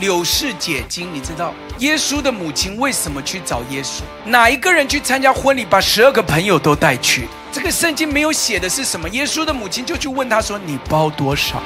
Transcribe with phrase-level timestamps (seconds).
[0.00, 4.00] 柳氏解经，你知道耶稣的母亲为什么去找耶稣？
[4.24, 7.28] 哪一个人去参加婚礼，把十二个朋友都带去？
[7.52, 9.06] 这个圣经没有写的是什么？
[9.10, 11.62] 耶稣的母亲就去问他说：“你包多少？”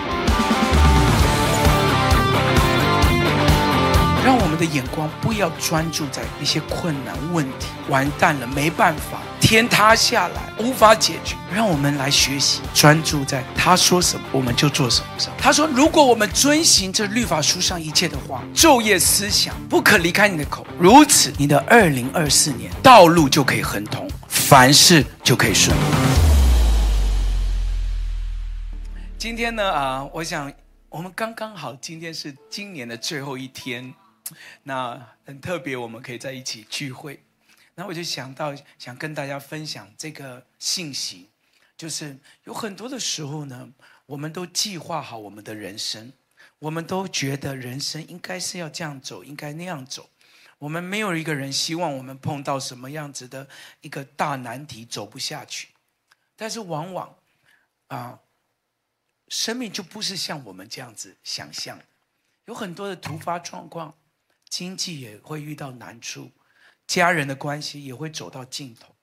[4.25, 11.37] 让我们的眼光不要专注在一些困难问题，完蛋了，没办法，天塌下来，无法解决。
[11.53, 15.31] 让我们来学习，专注在他说什么，我们就做什么上。
[15.37, 25.81] 他说：“如果我们遵行这律法书上一切的话，昼夜思想，不可离开你的口，如此，你的二零二四年道路就可以亨通，凡事就可以顺利。”
[29.19, 30.51] 今天呢，啊，我想
[30.89, 33.93] 我们刚刚好，今天是今年的最后一天。
[34.63, 37.23] 那很特别，我们可以在一起聚会。
[37.75, 41.29] 那我就想到，想跟大家分享这个信息，
[41.77, 43.71] 就是有很多的时候呢，
[44.07, 46.13] 我们都计划好我们的人生，
[46.59, 50.09] 我们都觉得人生应该是要这样走，应该那样走。
[50.59, 53.47] 我们没有一个人希望我们碰到什么样子的
[53.81, 55.69] 一个大难题走不下去。
[56.37, 57.15] 但是往往
[57.89, 58.21] 啊，
[59.29, 61.79] 生命就不是像我们这样子想象，
[62.47, 63.95] 有很多的突发状况。
[64.57, 66.31] 经济也会遇到难处，
[66.87, 68.95] 家人的关系也会走到尽头。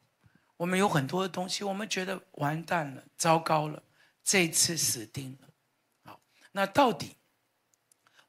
[0.55, 3.83] 我们有很多的东西，我们觉得完蛋了，糟糕了，
[4.23, 5.49] 这次死定了。
[6.05, 6.21] 好，
[6.53, 7.17] 那到底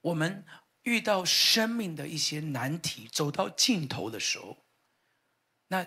[0.00, 0.45] 我们
[0.83, 4.59] 遇到生命的一些难题，走到尽头的时候，
[5.69, 5.87] 那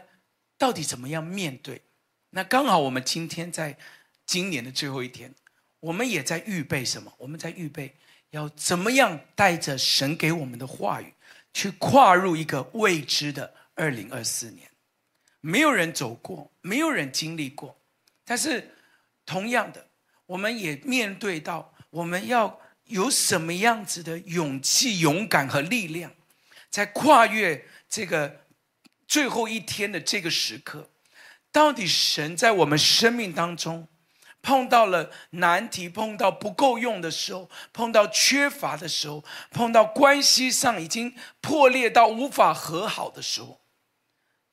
[0.57, 1.81] 到底怎么样面对？
[2.29, 3.77] 那刚好我们今天在
[4.25, 5.35] 今年的最后一天，
[5.81, 7.13] 我们也在预备什么？
[7.17, 7.97] 我们在预备
[8.29, 11.13] 要怎么样带着神给我们的话语。
[11.55, 14.69] 去跨入一个未知的二零二四年，
[15.39, 17.81] 没有人走过，没有人经历过，
[18.25, 18.75] 但是
[19.25, 19.87] 同样的，
[20.25, 26.13] 我们也面对到我们要有什么样子的勇气、勇敢和力量，
[26.69, 28.41] 在跨越这个
[29.07, 30.91] 最后一天的这个时刻，
[31.53, 33.87] 到底神在我们生命当中。
[34.45, 43.59] 碰到了难题，碰到不够用的时候，碰到缺乏的时候，碰到关系上已经破裂到无法和好的时候，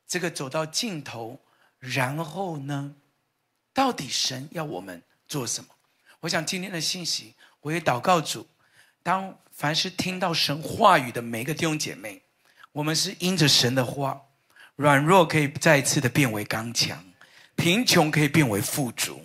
[0.09, 1.39] 这个走到尽头，
[1.79, 2.95] 然后呢，
[3.75, 5.69] 到底神要我们做什么？
[6.21, 8.47] 我想今天的信息，我也祷告主，
[9.03, 12.23] 当凡是听到神话语的每个弟兄姐妹，
[12.73, 14.19] 我们是因着神的话，
[14.77, 17.05] 软弱可以再一次的变为刚强，
[17.57, 19.21] 贫穷可以变为富足。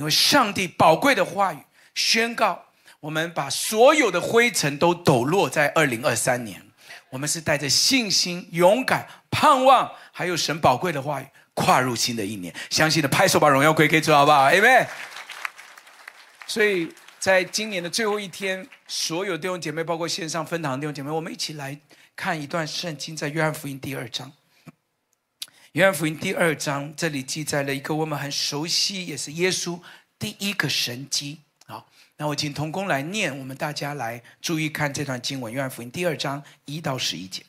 [0.00, 1.58] 因为上帝宝贵的话语
[1.94, 2.64] 宣告，
[3.00, 6.62] 我们把所有的灰尘都抖落在二零二三年。
[7.10, 12.54] 我们是带着信心、勇敢、盼望，还有神宝贵的话语，跨入新的一年。
[12.70, 14.86] 相信的拍手，把荣耀归给主，好不好？Amen。
[16.46, 21.78] 所以在今年的最后一天，所有弟兄姐妹，包括线上分堂的弟兄姐妹，我们一起来
[22.16, 24.32] 看一段圣经，在约翰福音第二章。
[25.74, 29.80] 约翰福音第二章，这里记载了一个我们很熟悉，也是耶稣
[30.18, 31.38] 第一个神迹。
[31.64, 35.52] 好，那我请童工来念，我们大家来注意看这段经文。
[35.52, 37.44] 约翰福音第二章一到十一节。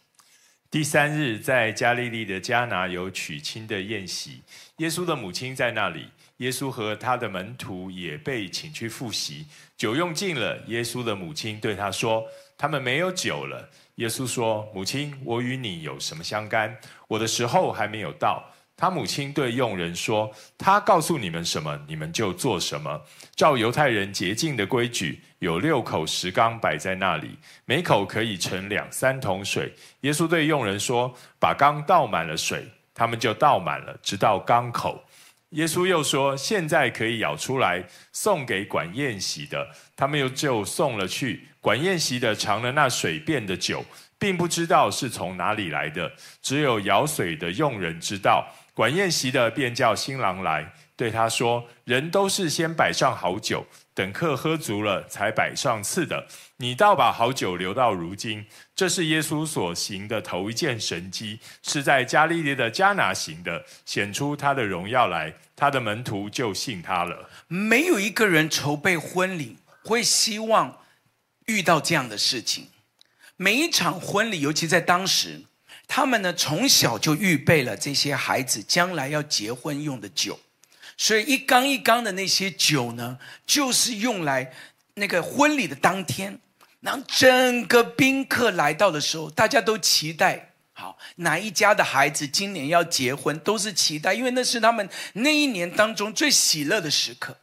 [0.70, 4.44] 第三日，在加利利的迦拿有娶亲的宴席，
[4.78, 6.08] 耶稣的母亲在那里，
[6.38, 9.48] 耶稣和他的门徒也被请去赴席。
[9.76, 12.24] 酒用尽了，耶稣的母亲对他说
[12.56, 13.68] ：“他们没有酒了。”
[14.02, 16.76] 耶稣说：“母亲，我与你有什么相干？
[17.08, 18.44] 我的时候还没有到。”
[18.76, 23.00] 他母亲对佣人说：“他告诉你们什么，你们就做什么。
[23.36, 35.00] 照犹太人洁净的规矩，有六口石缸摆在那里，每口可以盛两三桶水。”耶稣对佣人说：“把缸倒满了水。”他们就倒满了，直到缸口。
[35.52, 41.48] 耶稣又说：“现在可以舀出来，送给管宴席的。”他们又就送了去。
[41.60, 43.86] 管宴席的尝了那水变的酒，
[44.18, 48.48] 并不知道是从哪里来的，只有舀水的用人知道。
[48.74, 53.66] 管宴席的便叫新郎来，对他说：“人都是先摆上好酒，
[54.02, 56.26] 等客喝足了，才摆上次的。
[56.58, 67.30] 你倒把好酒留到如今。”这是耶稣所行的头一件神迹，是在加利利的迦拿行的，显出他的荣耀来，他的门徒就信他了。
[67.48, 70.80] 没有一个人筹备婚礼会希望
[71.46, 72.70] 遇到这样的事情。
[73.38, 75.44] 每一场婚礼，尤其在当时，
[75.88, 80.40] 他们呢从小就预备了这些孩子将来要结婚用的酒，
[81.02, 83.18] 所以一缸一缸的那些酒呢，
[83.48, 84.53] 就是用来
[84.94, 86.40] 那个婚礼的当天。
[86.84, 97.36] 当整个宾客来到的时候，大家都期待，好，哪一家的孩子今年要结婚，都是期待，因为那是他们那一年当中最喜乐的时刻。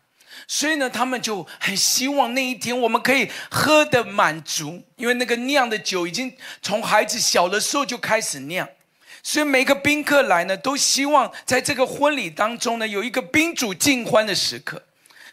[0.46, 6.32] 所以呢，他们就很希望那一天我们可以喝得满足，因为那个酿的酒已经
[6.62, 8.68] 从孩子小的时候就开始酿，
[9.28, 14.82] 所以每个宾客来呢，都希望在这个婚礼当中呢，有一个宾主尽欢的时刻。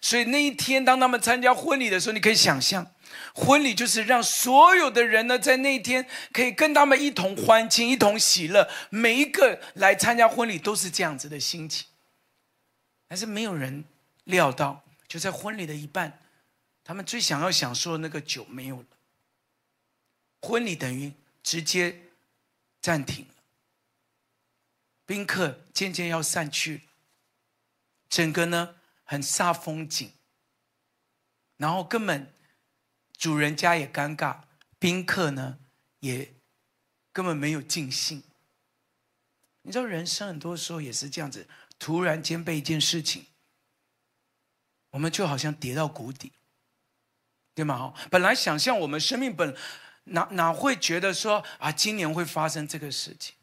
[0.01, 2.85] 所以那一天，当他们参加婚礼的时候，你可以想象，
[3.33, 8.69] 婚礼就是让所有的人呢，在那一天可以跟他们一同欢庆、一同喜乐。
[8.89, 11.87] 每一个来参加婚礼都是这样子的心情，
[13.07, 13.85] 但是没有人
[14.25, 14.83] 料到。
[15.07, 16.19] 就在婚礼的一半，
[16.83, 18.85] 他们最想要享受的那个酒没有了，
[20.41, 21.97] 婚礼等于直接
[22.81, 23.25] 暂停，
[25.05, 26.81] 宾客渐渐要散去，
[28.09, 30.11] 整个呢很煞风景，
[31.57, 32.33] 然后根本
[33.15, 34.41] 主人家也尴尬，
[34.79, 35.59] 宾客呢
[35.99, 36.33] 也
[37.11, 38.23] 根本没有尽兴。
[39.61, 41.47] 你知道人生很多时候也是这样子，
[41.77, 43.27] 突然间被一件事情。
[44.91, 46.31] 我们就好像跌到谷底，
[47.53, 47.93] 对吗？
[48.09, 49.53] 本来想象我们生命本
[50.05, 53.34] 哪哪会觉得说啊，今年会发生这个事情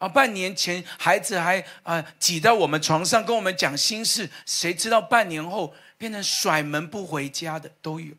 [0.00, 0.08] 啊？
[0.08, 8.14] 半年前孩子还啊挤在我们床上跟我们讲心事，谁知道半年后变成甩门不回家的都有。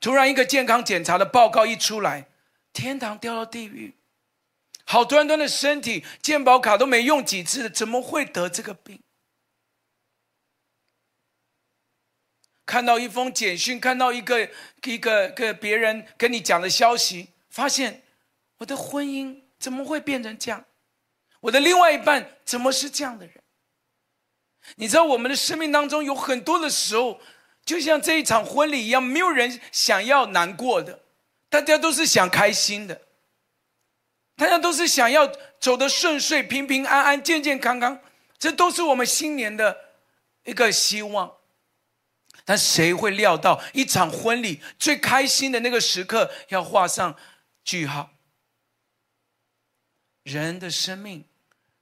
[0.00, 2.28] 突然一个健康检查的报告一出来，
[2.72, 3.94] 天堂掉到地狱。
[4.84, 9.00] 好端端的身体，健保卡都没用几次的，怎么会得这个病？
[12.64, 14.48] 看到一封简讯，看到一个
[14.84, 18.02] 一个个别人跟你讲的消息，发现
[18.58, 20.64] 我的婚姻怎么会变成这样？
[21.40, 23.34] 我的另外一半怎么是这样的人？
[24.76, 27.20] 你知道，我们的生命当中有很多的时候，
[27.64, 31.00] 就像这一场婚礼一样，没有人想要难过的，
[31.48, 33.02] 大家都是想开心的。
[34.36, 35.26] 大家都是想要
[35.58, 38.00] 走得顺遂、平平安安、健健康康，
[38.38, 39.76] 这都是我们新年的
[40.44, 41.36] 一个希望。
[42.44, 47.16] 但谁会料到，一场婚礼最开心的那个时刻要画上
[47.64, 48.10] 句号？
[50.28, 51.24] 人的生命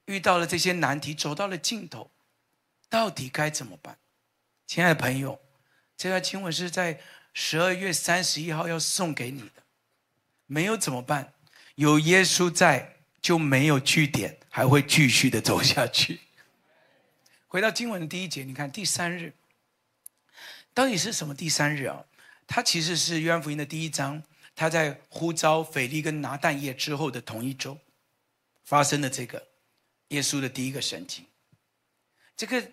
[0.04, 2.10] 遇到了这些难题，走到了尽头，
[2.88, 3.98] 到底该怎么办？
[4.66, 5.40] 亲爱的朋友，
[5.96, 7.00] 这段经文是在
[7.34, 9.62] 十二月三十一号要送给你的，
[10.46, 11.32] 没有怎么办？
[11.75, 16.20] 有耶稣在，就没有句点，还会继续的走下去。
[17.49, 19.32] 回到经文的第一节，你看第三日，
[20.72, 22.04] 到底是什么第三日啊？
[22.46, 24.22] 它其实是约翰福音的第一章，
[24.54, 27.76] 他在呼召腓力跟拿但业之后的同一周
[28.66, 29.42] 发生的这个
[30.08, 31.24] 耶稣的第一个神迹。
[32.36, 32.72] 这个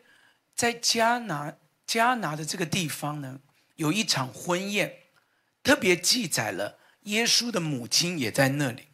[0.53, 1.55] 在加拿
[1.87, 3.39] 加拿的这个地方呢，
[3.75, 4.93] 有一场婚宴，
[5.63, 8.87] 特别记载了耶稣的母亲也在那里。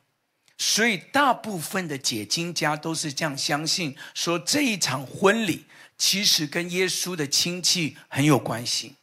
[0.57, 5.65] 所以，大部分的解经家都是这样相信，说这一场婚礼
[5.97, 8.95] 其实跟耶稣的亲戚很有关系。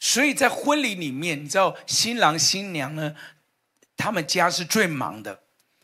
[0.00, 3.14] 所以在婚礼里面，你知道新郎新娘呢，
[3.96, 5.41] 他们家是最忙的，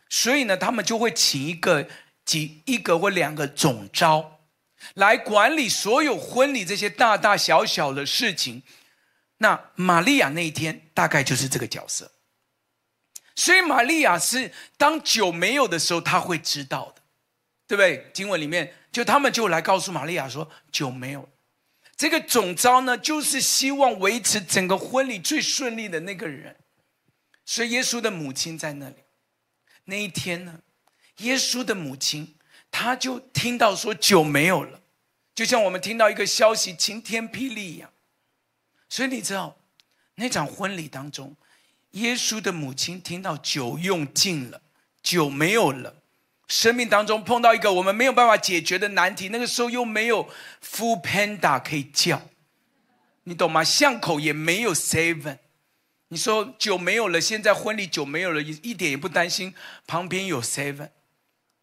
[0.09, 1.87] 所以呢，他们就会请一个
[2.25, 4.39] 几一个或两个总召
[4.95, 8.63] 来管理所有婚礼这些大大小小的事情。
[9.37, 12.11] 那玛利亚那一天大概就是这个角色。
[13.35, 17.01] 所以玛利亚是当酒没有的时候，她会知道的，
[17.67, 18.09] 对不对？
[18.13, 21.29] 经文里面就他们就来告诉玛利亚说酒没有。
[21.95, 26.57] 这个总召呢，就是希望维持整个婚礼最顺利的那个人。
[27.45, 28.95] 所以耶稣的母亲在那里。
[29.89, 30.61] 那一天呢，
[31.17, 32.35] 耶稣的母亲
[32.71, 34.79] 她就听到说酒没有了，
[35.35, 37.91] 就像我们听到一个消息晴天霹雳一样。
[38.87, 39.57] 所以你知道
[40.15, 41.35] 那场婚礼当中。
[41.93, 44.61] 耶稣的母亲听到酒用尽了，
[45.01, 45.95] 酒没有了，
[46.47, 50.29] 生命当中碰到一个我们没有办法解决的难题，那个时候又没有
[50.63, 52.21] Full Panda 可以叫，
[53.23, 53.63] 你懂吗？
[53.63, 55.39] 巷口也没有 seven，
[56.09, 59.55] 你说酒没有了，现在婚礼酒没有了，一一点也不担心，
[59.87, 60.91] 旁边有 seven，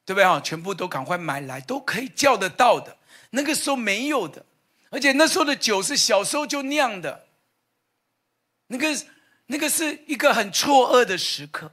[0.05, 0.41] 对不对啊？
[0.41, 2.97] 全部都赶快买来，都可以叫得到的。
[3.31, 4.45] 那个时候没有的，
[4.91, 7.29] 而且那时候的酒是小时候就酿的，
[8.67, 9.07] 那个。
[9.49, 11.71] 那个是一个很错愕的时刻，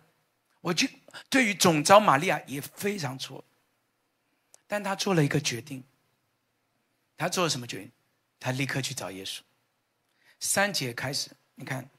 [0.62, 0.88] 我就
[1.28, 3.44] 对于总召玛利亚也非常错愕，
[4.68, 5.84] 但他做了一个决定。
[7.18, 7.92] 他做了什么决定？
[8.40, 9.40] 他立刻去找耶稣。
[10.40, 11.90] 三节开始，你看，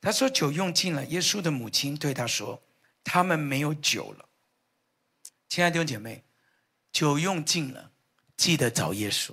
[0.00, 2.62] 他说酒用尽了，耶稣的母亲对他说
[3.02, 4.28] ：“他们没有酒了。”
[5.48, 6.24] 亲爱的弟兄姐妹，
[6.92, 7.90] 酒用尽了，
[8.36, 9.32] 记得找耶稣。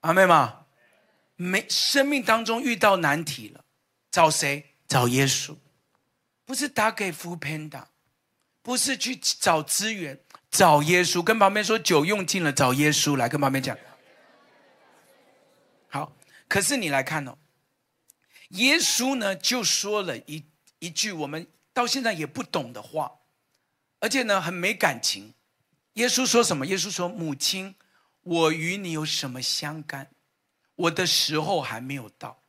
[0.00, 0.66] 阿妹吗？
[1.36, 3.64] 没，生命当中遇到难题了，
[4.10, 4.74] 找谁？
[4.88, 5.56] 找耶稣，
[6.44, 7.84] 不是打给 foodpanda，
[8.60, 10.18] 不是去找资源，
[10.50, 11.22] 找耶稣。
[11.22, 13.16] 跟旁边说，酒用尽了，找耶稣。
[13.16, 13.78] 来跟旁边讲。
[15.88, 16.12] 好，
[16.48, 17.38] 可是你来看哦，
[18.50, 20.44] 耶稣呢就说了一
[20.78, 23.12] 一句我们到现在也不懂的话，
[23.98, 25.34] 而且呢很没感情。
[25.94, 26.64] 耶稣说什么？
[26.66, 27.74] 耶稣说：“母亲，
[28.22, 30.10] 我与你有什么相干？
[30.76, 32.42] 我的时候还没有到。”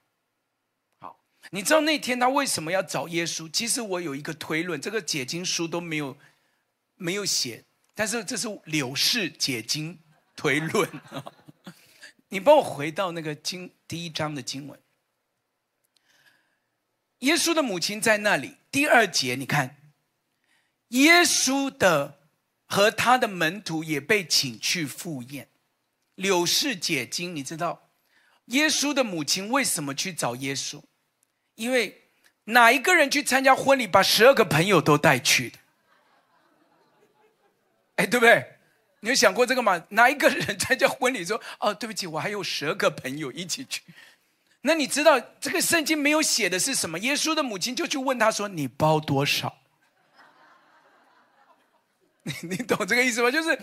[0.99, 3.49] 好你知道那天他为什么要找耶稣？
[3.51, 6.17] 其实我有一个推论，这个解经书都没有
[6.95, 9.99] 没有写，但是这是柳氏解经
[10.35, 10.89] 推论。
[12.29, 14.79] 你帮我回到那个经第一章的经文，
[17.21, 18.57] 耶稣的母亲在那里。
[18.69, 19.77] 第二节，你看，
[20.89, 22.19] 耶稣的
[22.65, 25.49] 和他的门徒也被请去赴宴。
[26.15, 27.89] 柳氏解经，你知道
[28.45, 30.81] 耶稣的母亲为什么去找耶稣？
[31.55, 32.09] 因为
[32.45, 35.59] 哪一个人去参加婚礼，把十二个朋友都带去的？
[37.97, 38.57] 哎，对不对？
[39.01, 39.83] 你有想过这个吗？
[39.89, 43.81] 哪一个人参加婚礼说：“哦，对不起，我还有十二个朋友一起去。”
[44.61, 46.99] 那你知道这个圣经没有写的是什么？
[46.99, 49.57] 耶稣的母亲就去问他说：“你包多少？”
[52.23, 53.31] 你你懂这个意思吗？
[53.31, 53.59] 就是，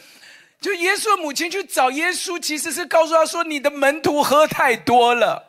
[0.60, 5.44] 就耶稣的母亲去找耶稣，其实是告诉他说：“你的门徒喝太多了。”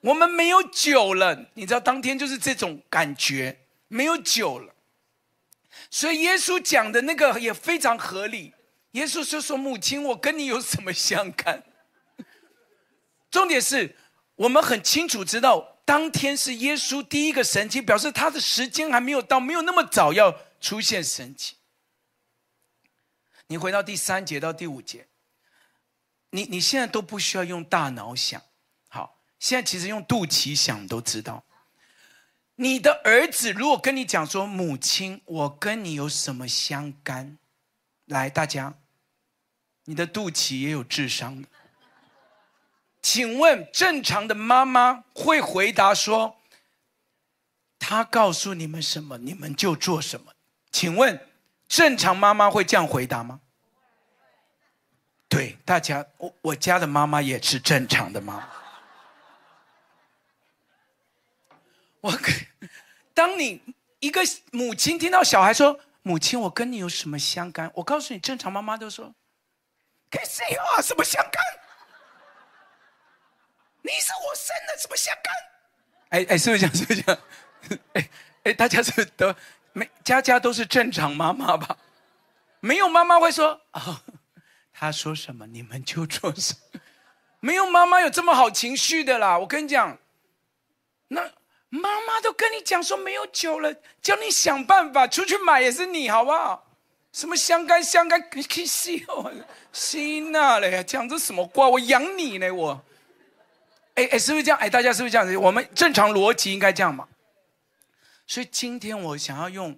[0.00, 4.72] 我们没有酒了，你知道，当天就是这种感觉，没有酒了。
[5.90, 8.54] 所以耶稣讲的那个也非常合理。
[8.92, 11.62] 耶稣就说：“母亲，我跟你有什么相干？”
[13.30, 13.94] 重点是
[14.38, 21.54] 我们很清楚知道，当天是耶稣第一个神迹，表示他的时间还没有到，没有那么早要出现神迹。
[23.48, 25.08] 你回到第三节到第五节，
[26.30, 28.40] 你你现在都不需要用大脑想。
[28.88, 31.44] 好现在其实用肚脐想都知道，
[32.54, 37.38] 你的儿子如果跟你讲说：“母亲，我跟你有什么相干？”
[38.06, 38.78] 来，大家，
[39.86, 41.48] 你的肚脐也有智商的。
[43.00, 46.36] 请问正常的妈妈会回答说
[47.78, 50.32] ：“他告诉你们什么，你们就做什么。”
[50.70, 51.26] 请问
[51.68, 53.40] 正常妈妈会这样回答吗？
[55.28, 58.48] 对，大家，我我家的妈妈也是正常的妈妈。
[62.00, 62.12] 我，
[63.14, 63.62] 当你
[64.00, 64.20] 一个
[64.52, 69.14] 母亲听到小孩说：“母亲，我跟你有什么相干？”我告诉你，正常妈妈都说
[70.10, 70.82] ：“跟谁有啊？
[70.82, 71.42] 什么相干？
[73.88, 75.34] 你是我生的，什么相干？”
[76.10, 76.74] 哎哎，是不是这样？
[76.76, 77.20] 是不是这样？
[77.94, 78.10] 哎
[78.44, 79.34] 哎，大家是都
[79.72, 81.76] 没家家都是正常妈妈吧？
[82.60, 84.00] 没有妈妈会说：“哦，
[84.72, 86.80] 他说什么你们就做什么。”
[87.40, 89.38] 没有妈妈有这么好情绪的啦！
[89.38, 89.98] 我跟你讲，
[91.08, 91.32] 那。
[91.70, 96.66] 妈妈都跟你讲说没有酒了，叫你想办法出去买也是你，好不好？
[97.12, 98.96] 什么相干相干，你可以笑，
[99.70, 100.82] 心哪嘞？
[100.82, 101.68] 讲这什么话？
[101.68, 102.82] 我养你呢，我。
[103.98, 104.58] 哎哎，是不是这样？
[104.60, 105.36] 哎，大家是不是这样子？
[105.36, 107.08] 我们正常逻辑应该这样嘛？
[108.26, 109.76] 所以今天我想要用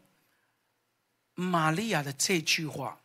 [1.35, 3.01] 玛利亚的这句话，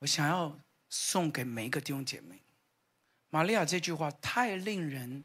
[0.00, 2.42] 我想要送给每一个弟兄姐妹。
[3.30, 5.22] 玛利亚这句话太令人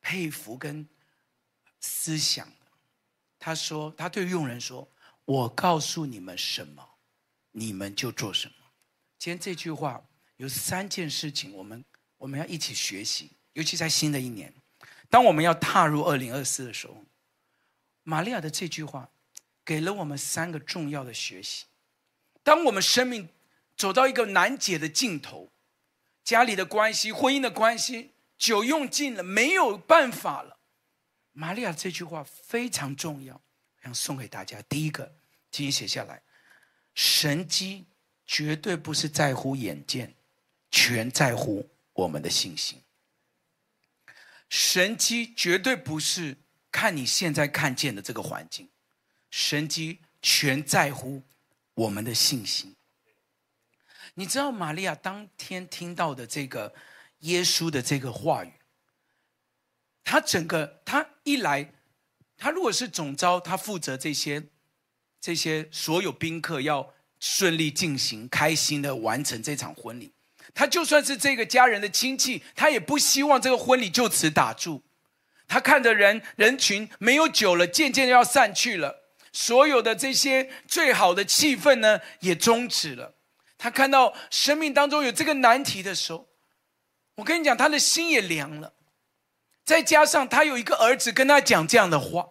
[0.00, 0.88] 佩服跟。
[1.86, 2.66] 思想了，
[3.38, 4.88] 他说：“他对佣人说，
[5.26, 6.82] 我告诉你们什么，
[7.52, 8.54] 你们就做什么。”
[9.20, 10.02] 今天这句话
[10.38, 11.84] 有三件事情，我们
[12.16, 14.52] 我们要一起学习，尤其在新的一年，
[15.08, 17.04] 当我们要踏入二零二四的时候，
[18.02, 19.08] 玛利亚的这句话
[19.64, 21.64] 给了我们三个重要的学习。
[22.42, 23.28] 当我们生命
[23.76, 25.50] 走到一个难解的尽头，
[26.22, 30.58] 家里的关系、婚姻的关系，酒用尽了，没有办法了。
[31.32, 33.40] 玛利亚这句话非常重要，
[33.82, 34.60] 想送给大家。
[34.62, 35.16] 第一个，
[35.50, 36.22] 请你写下来：
[36.94, 37.86] 神迹
[38.26, 40.14] 绝对不是在乎眼见，
[40.70, 42.83] 全在乎我们的信心。
[44.56, 46.36] 神迹绝对不是
[46.70, 48.68] 看你现在看见的这个环境，
[49.28, 51.24] 神迹全在乎
[51.74, 52.76] 我们的信心。
[54.14, 56.72] 你知道玛利亚当天听到的这个
[57.22, 58.52] 耶稣的这个话语。
[60.04, 61.72] 他整个，他一来，
[62.36, 64.50] 他如果是总召，他负责这些，
[65.20, 70.12] 这些所有宾客要顺利进行，开心的完成这场婚礼。
[70.54, 74.82] 他就算是这个家人的亲戚，他也不希望这个婚礼就此打住。
[75.48, 83.14] 他看着人人群没有酒了，渐渐要散去了，所有的这些最好的气氛呢，也终止了。
[83.58, 86.28] 他看到生命当中有这个难题的时候，
[87.16, 88.72] 我跟你讲，他的心也凉了。
[89.64, 92.30] 再加上他有一个儿子跟他讲这样的话，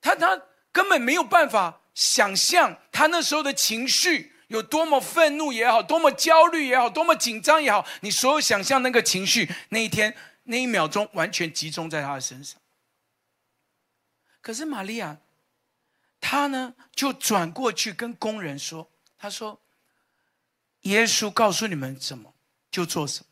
[0.00, 12.58] 他他根本没有办法想象他那时候的情绪有多么愤怒也好，多么焦虑也好，多么紧张也好，你所有想象那个情绪，那一天那一秒钟完全集中在他的身上。
[14.40, 15.18] 可是玛利亚，
[16.18, 19.60] 她呢就转过去跟工人说：“她说，
[20.82, 22.32] 耶稣告诉你们什么
[22.70, 23.26] 就做什么，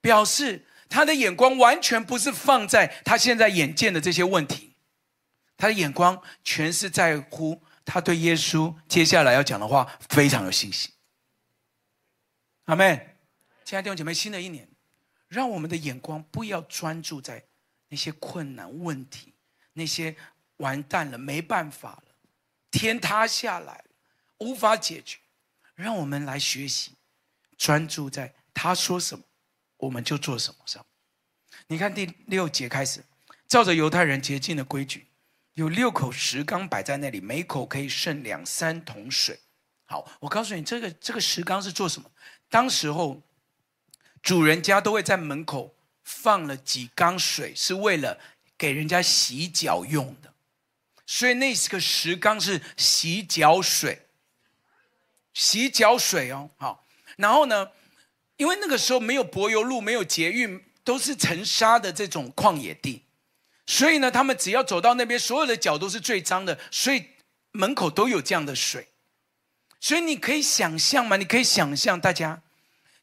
[0.00, 4.74] 表示他的眼光完全不是放在他现在眼见的这些问题，
[5.56, 10.90] 他的眼光全是在乎。”他对耶稣接下来要讲的话非常有信心。
[12.64, 13.16] 阿门。
[13.64, 14.68] 亲爱的弟兄姐妹，新的一年，
[15.28, 17.42] 让我们的眼光不要专注在
[17.88, 19.32] 那些困难问题，
[19.72, 20.14] 那些
[20.58, 22.14] 完蛋了、没办法了、
[22.70, 23.84] 天塌下来了、
[24.38, 25.18] 无法解决。
[25.74, 26.92] 让我们来学习，
[27.56, 29.24] 专注在他说什么，
[29.78, 30.84] 我们就做什么上。
[31.66, 33.02] 你看第六节开始，
[33.48, 35.06] 照着犹太人洁净的规矩。
[35.54, 39.38] 有六口石缸摆在那里，每口可以盛两三桶水。
[39.86, 42.10] 好，我告诉你，这个这个石缸是做什么？
[42.48, 43.22] 当时候，
[44.22, 48.18] 主人家都会在门口放了几缸水，是为了
[48.58, 50.32] 给人家洗脚用的。
[51.06, 54.06] 所以那个石缸是洗脚水，
[55.32, 56.50] 洗脚水哦。
[56.56, 56.84] 好，
[57.16, 57.70] 然后呢，
[58.38, 63.03] 因为那个时候没有柏油路，没有捷运，都是沉沙的这种旷野地。
[63.66, 67.08] 所以呢，他们只要走到那边，所有的脚都是最脏的，所以
[67.52, 68.88] 门口都有这样的水。
[69.80, 71.16] 所以你可以想象吗？
[71.16, 72.42] 你可以想象，大家，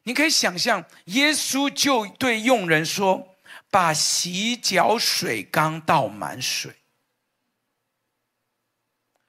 [0.04, 3.36] 你可以想象，耶稣就对佣人说
[3.70, 6.76] ：“把洗脚水缸倒满水。”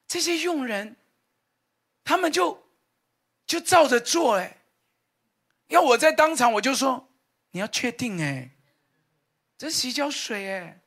[0.08, 0.96] 这些佣人，
[2.04, 2.68] 他们就
[3.48, 4.36] 就照着做。
[4.38, 4.58] 哎，
[5.68, 7.10] 要我在当场，我就说
[7.52, 8.52] ：“你要确定哎，
[9.58, 10.80] 这洗脚水哎。”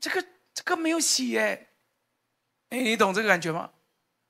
[0.00, 1.68] 这个这个没有洗耶，
[2.70, 3.70] 哎，你懂这个感觉吗？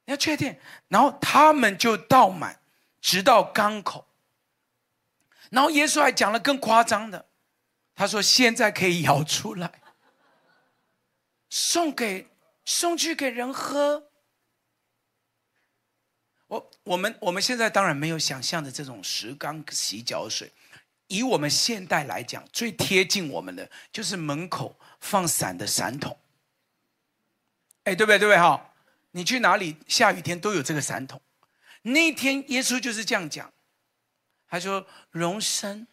[0.05, 0.59] 你要确定，
[0.89, 2.61] 然后他们就倒满，
[3.01, 4.07] 直到缸口。
[5.51, 7.27] 然后耶稣还讲了更夸张的，
[7.95, 9.81] 他说：“现在可以舀出来，
[11.49, 12.29] 送给
[12.65, 14.11] 送去给人喝。”
[16.49, 20.53] 我我们我们现在当然没有想象的这种石缸洗脚水，
[21.11, 24.75] 以我们现代来讲，最贴近我们的就是门口。
[25.01, 26.19] 放伞的伞筒，
[27.85, 28.19] 哎，对不对？
[28.19, 28.39] 对不对？
[28.39, 28.75] 哈，
[29.13, 31.23] 你去哪里下雨天都有这个伞筒。
[31.81, 33.51] 那天耶稣就是这样讲，
[34.47, 35.87] 他说：“荣生，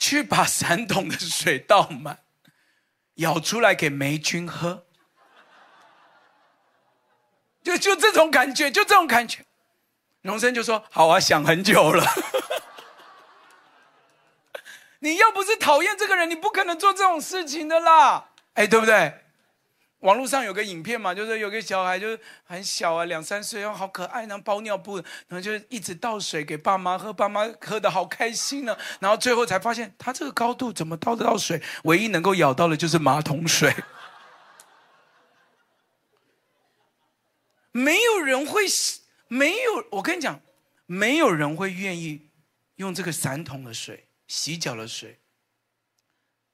[0.00, 2.24] 去把伞筒的水倒满，
[3.14, 4.84] 舀出来给霉菌喝。”
[7.62, 9.46] 就就这种感觉，就这种感觉。
[10.22, 12.04] 荣生就说：“好啊，想很久了。”
[15.00, 19.14] 你要不是讨厌这个人，你不可能做这种事情的啦，哎，对不对？
[20.00, 28.78] 网络上有个影片嘛，就是有个小孩，就是很小啊，两三岁，然后好可爱，然后包尿布，然后就一直倒水给爸妈喝，爸妈喝的好开心呢。
[29.00, 31.60] 然后最后才发现，他这个高度怎么倒得到水？
[31.82, 33.74] 唯一能够舀到的就是马桶水。
[37.72, 38.66] 没有人会，
[39.28, 40.40] 没有，我跟你讲，
[40.86, 42.28] 没有人会愿意
[42.76, 44.07] 用这个散桶的水。
[44.28, 45.18] 洗脚的水，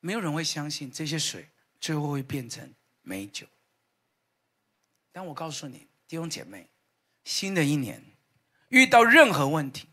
[0.01, 3.47] 没有人会相信这些水最后会变成美酒。
[5.13, 6.69] 但我告诉你，弟兄姐妹，
[7.25, 8.03] 新的一年
[8.69, 9.89] 遇到任何问题，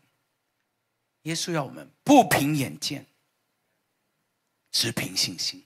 [1.22, 3.06] 耶稣要我们不凭眼见，
[4.70, 5.64] 只凭信心。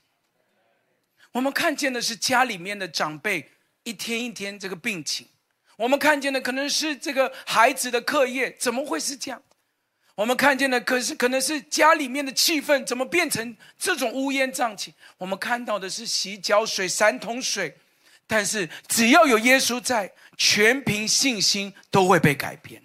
[1.32, 3.52] 我们看见的是家里面的长辈
[3.82, 5.28] 一天一天这个病情，
[5.76, 9.42] 我们看见的可能是这个孩子的课业，怎么会是这样？
[10.16, 14.94] 我们看见的可是可能是家里面的气氛怎么变成这种乌烟瘴气？
[15.18, 17.76] 我们看到的是洗脚水、三桶水，
[18.26, 22.82] 但是只要有耶稣在，全凭信心都会被改变。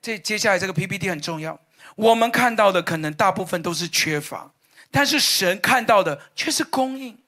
[0.00, 1.58] 这接下来这个 PPT 很重要。
[1.96, 4.52] 我们看到的可能大部分都是缺乏，
[4.92, 7.18] 但是神看到的却是供应。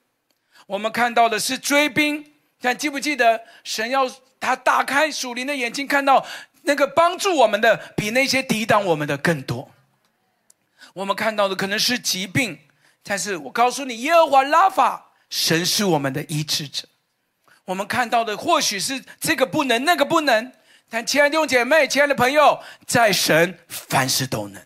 [0.67, 6.25] 我们看到的是追兵，但记不记得神要他打开属灵的眼睛，看到？
[6.65, 9.71] 那个帮助我们的比那些抵挡我们的更多。
[10.93, 12.59] 我们看到的可能是疾病，
[13.03, 16.87] 但是我告诉你，耶和华拉法，神是我们的医治者。
[17.65, 20.53] 我们看到的或许是这个不能，那个不能，
[20.91, 24.63] 但亲爱的弟兄姐妹，亲爱的朋友，在神凡事都能。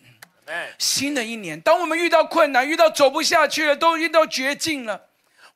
[0.79, 5.01] 新的一年，当我们遇到困难，遇到走不下去了，都遇到绝境了，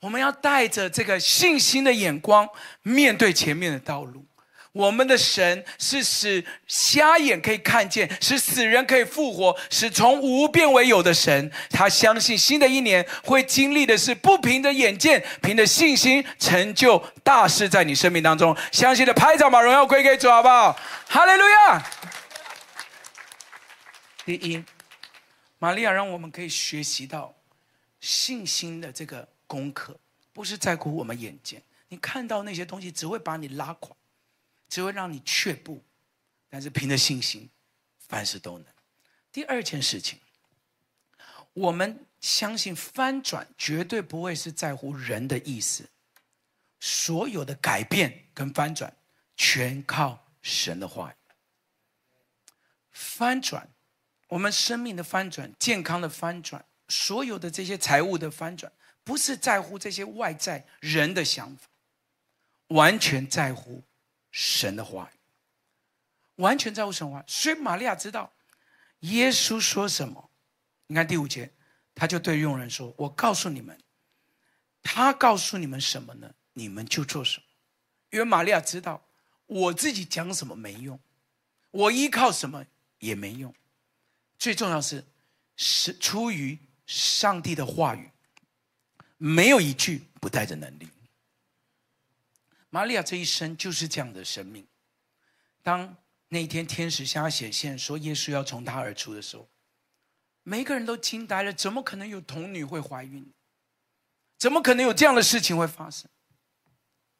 [0.00, 2.48] 我们要带着这个信心的眼光
[2.82, 4.24] 面对前面的道路。
[4.72, 11.52] 我们的神是使瞎眼可以看见，使死人可以复活，使从无变为有的神。
[11.68, 18.56] 他相信新的一年会经历的是不凭着眼见，凭着信心成就大事在你生命当中。
[18.72, 20.72] 相信的拍掌，把荣耀归给主，好不好？
[21.06, 21.90] 哈利路亚！
[24.24, 24.64] 第一，
[25.58, 27.34] 玛利亚让我们可以学习到
[28.00, 29.94] 信心的这个功课，
[30.32, 33.94] 不是在乎我们眼见，你看到那些东西只会把你拉垮。
[34.72, 35.84] 只会让你却步，
[36.48, 37.46] 但是凭着信心，
[38.08, 38.66] 凡事都能。
[39.30, 40.18] 第二件事情，
[41.52, 45.90] 我们相信翻转绝对不会是在乎人的意思，
[46.80, 48.96] 所有的改变跟翻转
[49.36, 51.16] 全靠神的话语。
[52.92, 53.68] 翻转，
[54.28, 58.72] 我们生命的翻转、健康的翻转、所有的这些财务的翻转，
[59.04, 61.68] 不是在乎这些外在人的想法，
[62.68, 63.84] 完全在乎。
[64.32, 65.18] 神的话语，
[66.42, 67.22] 完全在乎神话。
[67.28, 68.32] 所以玛利亚知道
[69.00, 70.30] 耶稣说什么。
[70.86, 71.54] 你看第五节，
[71.94, 73.78] 他就对佣人说：“我告诉你们，
[74.82, 76.34] 他告诉你们什么呢？
[76.54, 77.44] 你们就做什么。
[78.10, 79.06] 因为玛利亚知道，
[79.46, 80.98] 我自己讲什么没用，
[81.70, 82.66] 我依靠什么
[82.98, 83.54] 也没用。
[84.38, 85.06] 最重要是，
[85.56, 88.10] 是出于上帝的话语，
[89.18, 90.88] 没有一句不带着能力。”
[92.74, 94.66] 玛利亚这一生就是这样的生命。
[95.62, 95.94] 当
[96.28, 99.46] 那一天天使向她显现，说耶稣要从她而出的时候，
[100.42, 101.52] 每个人都惊呆了。
[101.52, 103.30] 怎么可能有童女会怀孕？
[104.38, 106.10] 怎么可能有这样的事情会发生？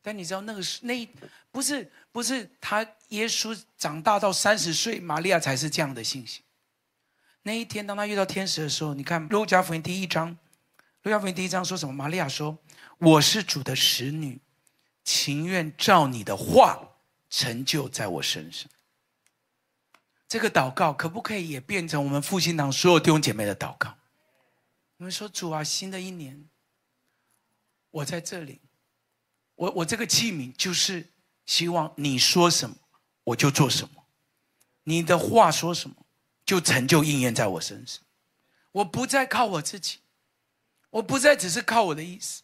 [0.01, 1.07] 但你知道那个是那
[1.51, 6.43] 不是不是他耶稣长大到三十岁，玛利亚才是这样的信心。
[7.43, 10.31] 那一天，当他遇到天使的时候，你看路加福音第一章，
[11.03, 11.93] 路加福音第一章说什么？
[11.93, 12.59] 玛利亚说
[12.99, 14.41] ：“我是主的使女。”
[15.05, 16.97] 情愿照你的话
[17.29, 18.69] 成就在我身上。
[20.29, 23.99] 这个祷告可不可以也变成我们复兴堂所有弟兄姐妹的祷告？
[24.97, 26.49] 你们说主啊，新的一年，
[27.91, 28.61] 我在这里，
[29.57, 31.11] 我我这个器皿就是
[31.45, 32.77] 希望你说什么
[33.25, 34.05] 我就做什么，
[34.85, 35.97] 你的话说什么
[36.47, 38.03] 就成就应验在我身上。
[38.71, 39.99] 我不再靠我自己，
[40.91, 42.42] 我不再只是靠我的意思。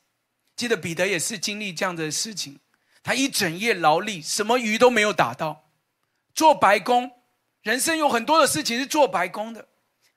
[0.59, 2.59] 记得彼得也是经历这样的事情，
[3.01, 5.71] 他一整夜劳力，什么鱼都没有打到，
[6.35, 7.13] 做白工，
[7.63, 9.69] 人生有很多的事情是做白工的。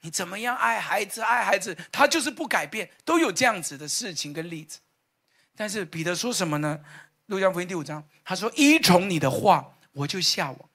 [0.02, 4.80] 你怎么样爱孩子，爱孩子，他就是不改变，都有这样子的事情跟例子。
[5.56, 6.80] 但是彼得说什么呢？
[7.28, 10.70] 路加福音第五章，他说：“依从你的话，我就下网。”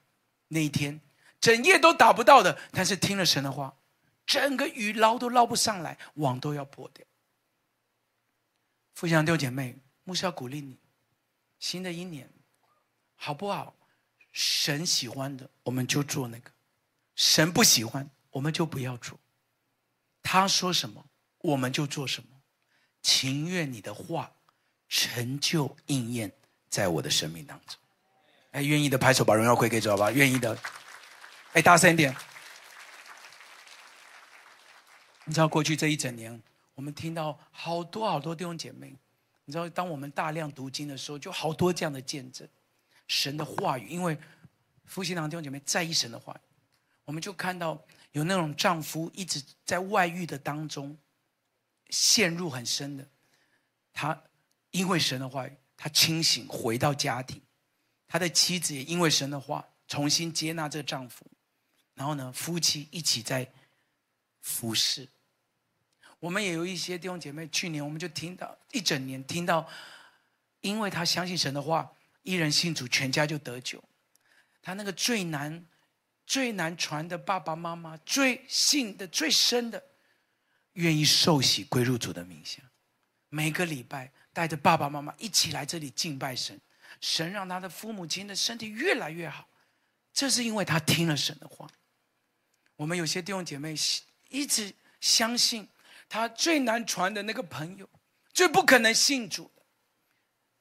[0.47, 1.01] 那一天，
[1.41, 3.75] 整夜都打不到的，但是听了神的话，
[4.25, 7.05] 整个鱼捞都捞不上来，网都要破掉。
[8.97, 10.75] 富强六姐妹，牧师要鼓励你，
[11.59, 12.27] 新的一年，
[13.15, 13.75] 好不好？
[14.31, 16.49] 神喜欢的，我们就做那个；
[17.13, 19.19] 神不喜欢，我们就不要做。
[20.23, 21.05] 他说什么，
[21.37, 22.29] 我们就做什么。
[23.03, 24.31] 情愿你的话
[24.89, 26.35] 成就应验
[26.67, 27.79] 在我的生命当中。
[28.49, 30.09] 哎，愿意的拍手，把荣耀归给主，好吧？
[30.09, 30.57] 愿意的，
[31.53, 32.17] 哎，大声一点。
[35.25, 36.41] 你知道过去这一整年。
[36.77, 38.95] 我们听到好多好多弟兄姐妹，
[39.45, 42.47] 你知道，当我们大量读经的时候，就好多这样的见证，
[43.07, 43.87] 神的话语。
[43.87, 44.15] 因为
[44.85, 46.39] 夫妻堂弟兄姐妹在意神的话语，
[47.03, 50.95] 我们就看到有那种丈夫一直在外遇的当中
[51.89, 53.09] 陷入很深的，
[53.91, 54.21] 他
[54.69, 57.41] 因为神的话语，他清醒回到家庭，
[58.07, 61.25] 他的妻子也因为神的话重新接纳这个丈夫，
[61.95, 63.51] 然后呢，夫妻一起在
[64.41, 65.09] 服侍。
[66.19, 69.69] 我们也有一些弟兄姐妹，去年我们就听到一整年听到，
[70.61, 71.91] 因为他相信神的话，
[72.23, 73.83] 一人信主，全家就得救。
[74.61, 75.63] 他那个最难、
[76.25, 79.83] 最难传的爸爸妈妈，最信的最深的，
[80.73, 82.63] 愿意受洗归入主的名下。
[83.29, 86.59] 每个礼拜带着爸爸妈妈一起来这里敬拜神，
[86.99, 89.47] 神让他的父母亲的身体越来越好，
[90.11, 91.69] 这是因为他听了神的话。
[92.75, 93.75] 我们有些弟兄姐妹
[94.29, 95.67] 一直相信。
[96.09, 97.89] 他最难传的那个朋友，
[98.33, 99.63] 最不可能信主的，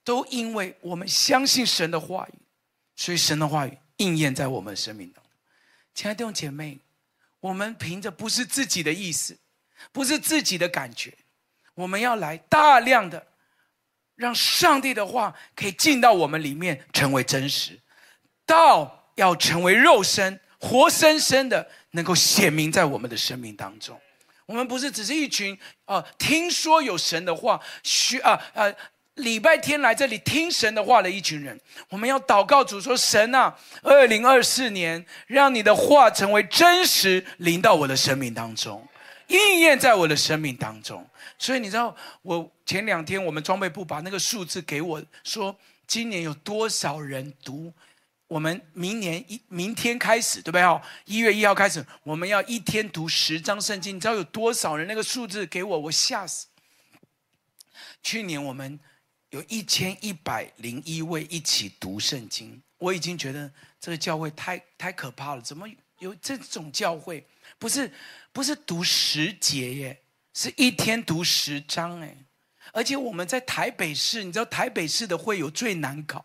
[0.03, 2.39] 都因为我们相信神的话语，
[2.97, 5.33] 所以神的话语应验在我们生命当中。
[5.95, 6.79] 亲爱的弟兄姐妹，
[7.41, 9.39] 我们凭着不是自己的意思，
[9.93, 11.17] 不是自己的感觉，
[11.75, 13.27] 我们要来大量的
[14.15, 17.81] 让上帝的话可以进到我们里面，成为真实，
[18.45, 24.01] 道要成为肉身，活生生的能够显明在我们的生命当中。
[24.47, 25.53] 我们不是只是一群
[25.85, 28.73] 啊、呃，听说有神的话，学啊啊
[29.15, 38.87] 礼拜天来这里听神的话的一群人，我们要祷告主说：“神啊，二零二四年，让你的话成为真实，临到我的生命当中，
[39.29, 41.03] 应验在我的生命当中。”
[41.39, 45.57] 所以你知道，我前两天我们装备部把那个数字给我说，
[45.87, 47.73] 今年有多少人读？
[48.29, 50.63] 我们明年一明天开始，对不对？
[50.63, 53.97] 哦，一月一号开始，我们要一天读十章圣经。
[53.97, 54.87] 你知道有多少人？
[54.87, 56.47] 那个数字给我，我吓死。
[58.03, 58.79] 去年我们。
[59.31, 65.43] 有一千一百零一位一起读圣经，我已经觉得这个教会太太可怕了。
[65.43, 67.27] 怎么有这种教会？
[67.59, 67.93] 不是
[68.33, 72.17] 不是读十节耶，是一天读十章哎。
[72.73, 76.25] 而且我们在台北市，你知道台北市的会有最难搞。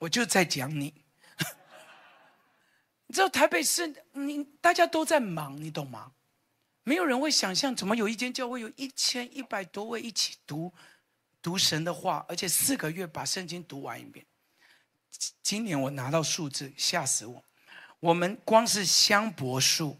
[0.00, 0.92] 我就在讲你，
[3.06, 6.12] 你知道台北市，你大家都在忙，你懂吗？
[6.82, 10.72] 没有人会想象，怎么有一间教会有一千一百多位一起读
[11.42, 14.24] 读神的话，而且四个月把圣经读完一遍。
[15.42, 17.44] 今年我拿到数字，吓死我！
[18.00, 19.98] 我们光是香柏树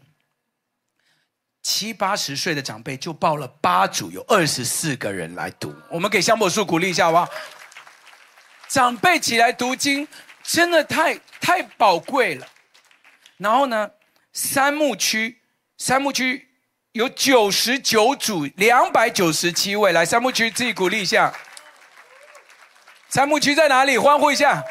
[1.61, 5.75] 七八十岁的长辈就报了八组，有二十四个人来读。
[5.91, 7.29] 我们给香柏树鼓励一下好不好？
[8.71, 10.07] 长辈起来读经，
[10.41, 12.47] 真的太太宝贵了。
[13.35, 13.91] 然后呢，
[14.31, 15.41] 三牧区，
[15.77, 16.47] 三牧区。
[16.93, 21.33] 有九十九组，两百九十七位，来三牧区自己鼓励一下。
[23.07, 23.97] 三牧区在哪里？
[23.97, 24.61] 欢呼一下。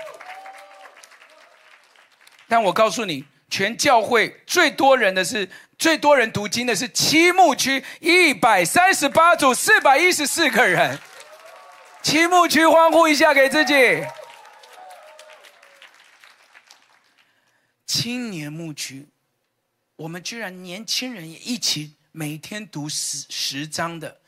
[2.46, 10.98] 但我告诉你，全教会最多人的是最多人读经的是七牧区，一百三十八组，四百一十四个人。
[12.02, 14.04] 七木区欢呼一下给自己。
[17.86, 19.08] 青年牧区，
[19.96, 21.96] 我们居然年轻人也一起。
[22.12, 24.20] 每天读十十章的，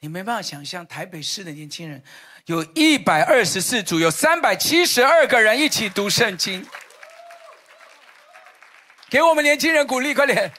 [0.00, 2.02] 你没办法想象台北市的年轻人
[2.46, 6.66] 有一百二十四组，有三百七十二个人一起读圣经，
[9.08, 10.52] 给我们年轻人鼓励，快点！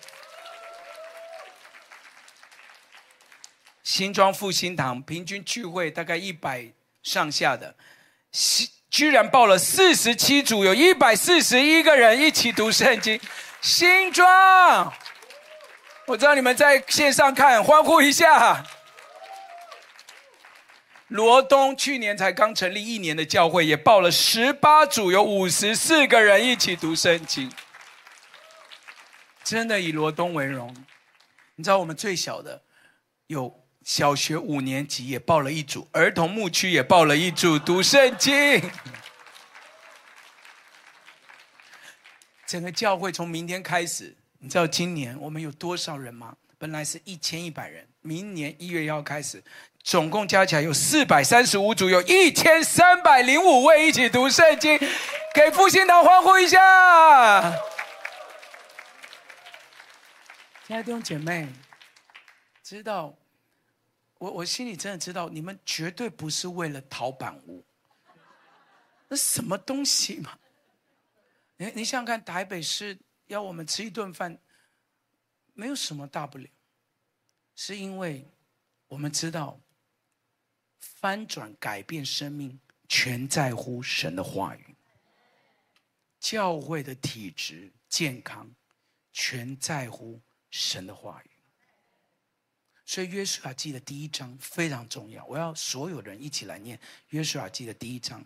[3.99, 6.65] 新庄复兴堂平均聚会大概一百
[7.03, 7.75] 上下的，
[8.89, 13.19] 居然报了四十七组，有一百四十一个人一起读圣经，
[13.59, 14.93] 新庄。
[16.07, 18.65] 我知道你们在线上看，欢呼一下。
[21.09, 27.51] 罗东去年才刚成立一年的教会，也报了十八组，有五十四个人一起读圣经，
[29.43, 30.73] 真的以罗东为荣。
[31.55, 32.61] 你知道我们最小的
[33.27, 38.61] 有小学五年级也报了一组，儿童牧区也报了一组读圣经。
[42.45, 44.15] 整个教会从明天开始。
[44.39, 46.35] 你知道今年我们有多少人吗？
[46.57, 49.43] 本来是一千一百人，明年一月一号开始，
[49.83, 54.79] 总共加起来有四百三十五组，有一千三百零五位一起读圣经，
[55.33, 56.57] 给复兴堂欢呼一下！
[60.67, 61.47] 亲爱的弟兄姐妹，
[62.63, 63.13] 知道
[64.19, 67.65] 我我心里真的知道，你们绝对不是为了陶板屋，
[69.07, 70.37] 那什么东西嘛？
[71.57, 72.99] 你你想想看，台北市。
[73.29, 74.39] 要我们吃一顿饭，
[75.53, 76.49] 没有什么大不了，
[77.53, 78.27] 是因为
[78.87, 79.61] 我们知道
[80.79, 84.75] 翻转改变生命全在乎神的话语，
[86.19, 88.51] 教会的体质健康
[89.13, 91.28] 全在乎神的话语，
[92.89, 96.75] 所以约书亚记的第一章非常重要，我要所有人一起来念
[97.09, 98.19] 约书亚记的第一章，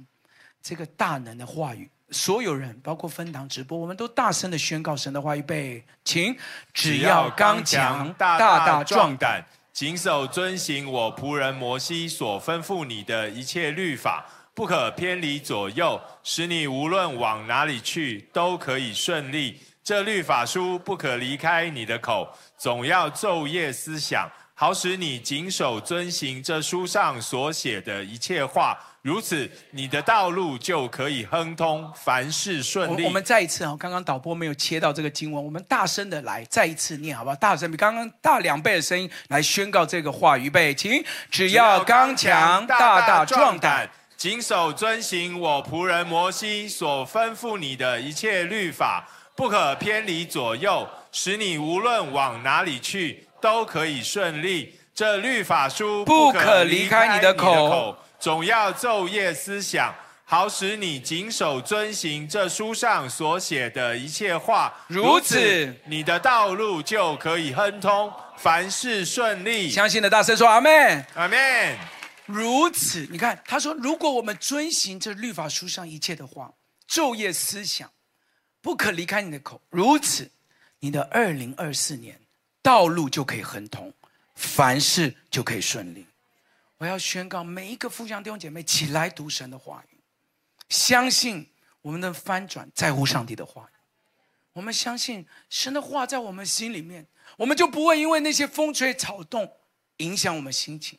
[0.61, 1.91] 这个大能的话语。
[2.11, 6.33] 所有人，包括分堂直播，我们都大声的宣告神的话预备，请
[6.73, 19.59] 只要刚强，大大壮胆，谨守遵行我仆人摩西所吩咐你的一切律法，不可偏离左右，使你无论往哪里去都可以顺利。
[19.83, 28.77] 这律法书不可离开你的口，总要昼夜思想，好使你谨守遵行这书上所写的一切话。
[29.01, 33.01] 如此，你的道路就可以亨通，凡事顺利。
[33.01, 37.35] 我，我们再一次啊，刚刚导播没有切到这个经文，我们大声的来再一次念，好不好？
[37.35, 40.37] 大声比刚刚大两倍的声音来宣告这个话。
[40.37, 54.79] 预备，请只要刚强，大大壮胆，谨守遵行我仆人摩西所吩咐你的一切律法，不可偏离左右，使你无论往哪里去都可以顺利。
[54.95, 57.97] 这律法书不可离开你的口。
[58.17, 64.73] 总要昼夜思想，好使你谨守遵行这书上所写的一切话。
[64.87, 69.69] 如此，你的道路就可以亨通，凡事顺利。
[69.69, 71.77] 相信的大声说阿门，阿门。
[72.25, 76.53] 如此，你看他说，如果我们遵行这律法书上一切的话，
[76.89, 77.91] 昼夜思想，
[78.61, 79.61] 不可离开你的口。
[79.69, 80.31] 如此，
[80.79, 82.17] 你的二零二四年
[82.63, 83.93] 道路就可以亨通，
[84.33, 86.07] 凡事就可以顺利。
[86.77, 89.97] 我要宣告每一个富香弟兄姐妹起来读神的话语，
[90.69, 93.75] 相信我们的翻转在乎上帝的话语。
[94.53, 97.05] 我们相信神的话在我们心里面，
[97.37, 99.57] 我们就不会因为那些风吹草动
[99.97, 100.97] 影响我们心情。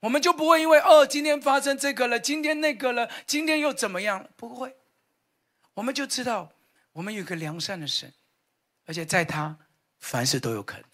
[0.00, 4.28] 我们就不会因为哦，今天发生这个了，今天那个了，今天又怎么样？
[4.36, 4.76] 不会，
[5.72, 6.52] 我们就知道
[6.92, 8.12] 我们有个良善的神，
[8.84, 9.58] 而且在他
[10.04, 10.84] 凡事都有可能。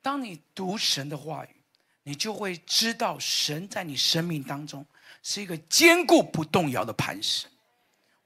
[0.00, 1.56] 当你读神的话语，
[2.02, 4.84] 你就会知道神在你生命当中
[5.22, 7.46] 是一个坚固不动摇的磐石。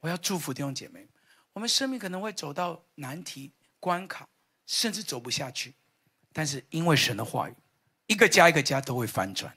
[0.01, 1.07] 我要祝福弟兄姐妹，
[1.53, 4.27] 我们生命可能会走到难题关卡，
[4.67, 5.75] 甚至走不下去，
[6.33, 7.55] 但是因为神的话语，
[8.07, 9.55] 一个家一个家都会翻转。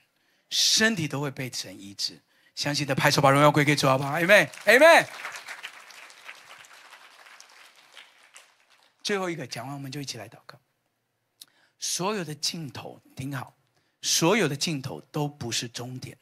[0.49, 2.19] 身体都会被神医治，
[2.55, 5.05] 相信的拍手把荣耀归给主，好不好？Amen，Amen。
[9.09, 10.55] 最后一个讲完，我们就一起来祷告。
[11.79, 13.57] 所有的尽头，听好，
[14.03, 16.15] 所有的尽头都不是终点，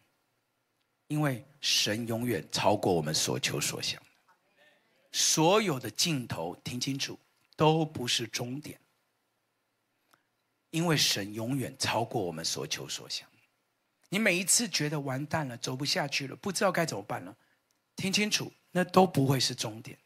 [1.08, 4.02] 因为神永远超过我们所求所想。
[5.12, 7.20] 所有的尽头，听清楚，
[7.58, 8.80] 都不是终点，
[10.70, 13.28] 因为神永远超过我们所求所想。
[14.08, 17.36] 你每一次觉得完蛋了，走不下去了，不知道该怎么办了，
[17.98, 20.00] 听清楚，那都不会是终点，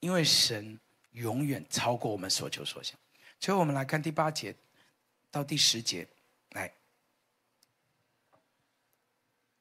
[0.00, 0.80] 因为神
[1.16, 2.98] 永远超过我们所求所想。
[3.38, 4.54] 最后，我们来看第八节
[5.30, 6.06] 到第十节，
[6.50, 6.72] 来，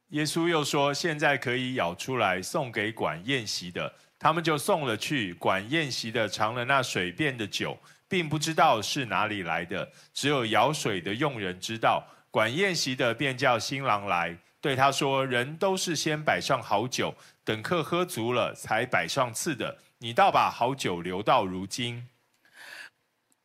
[0.09, 5.33] 耶稣又说：“现在可以舀出来送给管宴席的。”他们就送了去。
[5.35, 12.05] 管宴席的尝了那水变的酒，并不知道是哪里来的，只有舀水的用人知道。
[12.31, 17.13] 管宴席的便叫新郎来，对他说：“人都是先摆上好酒，
[17.43, 19.77] 等客喝足了，才摆上次的。
[20.05, 22.07] 你倒把好酒留到如今。”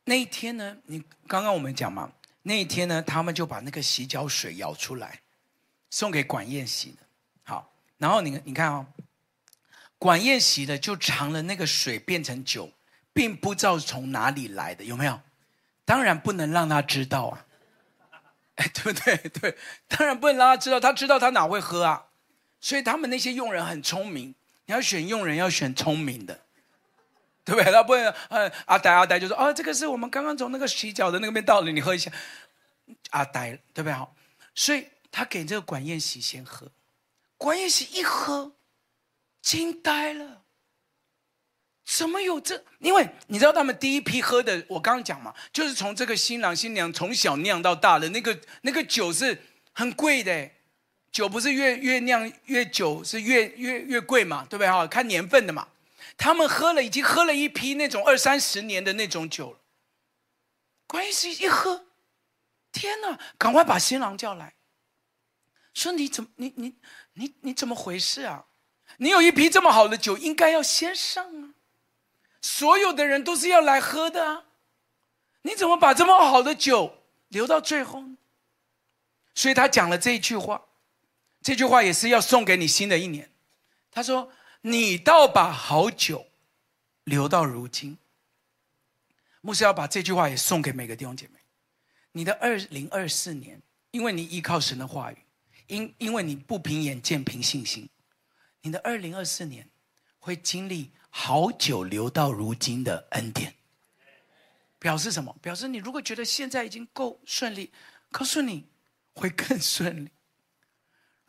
[0.05, 0.77] 那一天呢？
[0.85, 5.21] 你刚刚我们讲嘛，那一天呢，他们就把那个洗脚水舀出来，
[5.89, 6.99] 送给管宴席的。
[7.45, 8.87] 好，然后你你看哦，
[9.99, 12.71] 管宴席的就尝了那个水变成酒，
[13.15, 15.19] 并不知道从哪里来的，有没有？
[15.87, 17.47] 当然不能让他知道啊。
[18.57, 19.17] 哎，对不对？
[19.31, 19.57] 对，
[19.89, 22.09] 当然不能让他知道，他知道他哪会喝啊？
[22.61, 24.35] 所以他们那些佣人很聪明，
[24.67, 26.43] 你要选佣人要选聪明的，
[27.45, 27.73] 对不对？
[27.73, 32.11] 他不会，呃，阿呆阿呆就说，哦，这个是我们刚刚从那个洗脚的那个边倒的，你喝一下。
[33.11, 33.93] 阿呆，对不对？
[33.93, 34.15] 好，
[34.55, 36.71] 所以他给这个管宴席先喝，
[37.37, 38.53] 管宴席一喝，
[39.41, 40.43] 惊呆了。
[41.85, 42.65] 怎么有这？
[42.79, 50.51] 因为你知道他们第一批喝的，我刚刚讲嘛，就是从这个新郎新娘从小酿到大的那个那个酒是很贵的，
[51.11, 54.87] 酒不是越越酿越久是越越越贵嘛，对不对哈？
[54.87, 55.67] 看年份的嘛。
[56.21, 59.59] 他们喝了已经喝了一批那种二三十年的那种酒了。
[60.87, 61.87] 管宴席一喝，
[62.71, 63.19] 天哪！
[63.39, 64.55] 赶快把新郎叫来，
[65.73, 66.77] 说你怎么你你
[67.15, 68.45] 你你怎么回事啊？
[68.99, 71.55] 你有一批这么好的酒，应该要先上啊。
[72.43, 74.45] 所有的人都是要来喝的啊！
[75.41, 78.19] 你怎么把这么好的酒留到最后呢？
[79.35, 80.67] 所以他讲了这一句话，
[81.41, 83.33] 这句话也是要送给你新的一年。
[83.91, 84.31] 他说
[84.63, 86.27] ：“你倒把好酒
[87.05, 87.99] 留到如今。”
[89.43, 91.41] 牧师要把这句话也送给每个弟兄姐妹。
[92.13, 95.19] 你的二零二四年，因为你依靠神的话语，
[95.67, 97.89] 因因为你不凭眼见，凭信心，
[98.63, 99.69] 你的二零二四年
[100.19, 100.93] 会经历。
[101.13, 103.53] 好久留到如今的恩典，
[104.79, 105.37] 表示什么？
[105.43, 107.73] 表示你如果觉得现在已经够顺利，
[108.13, 108.69] 告诉你
[109.15, 110.11] 会更顺利。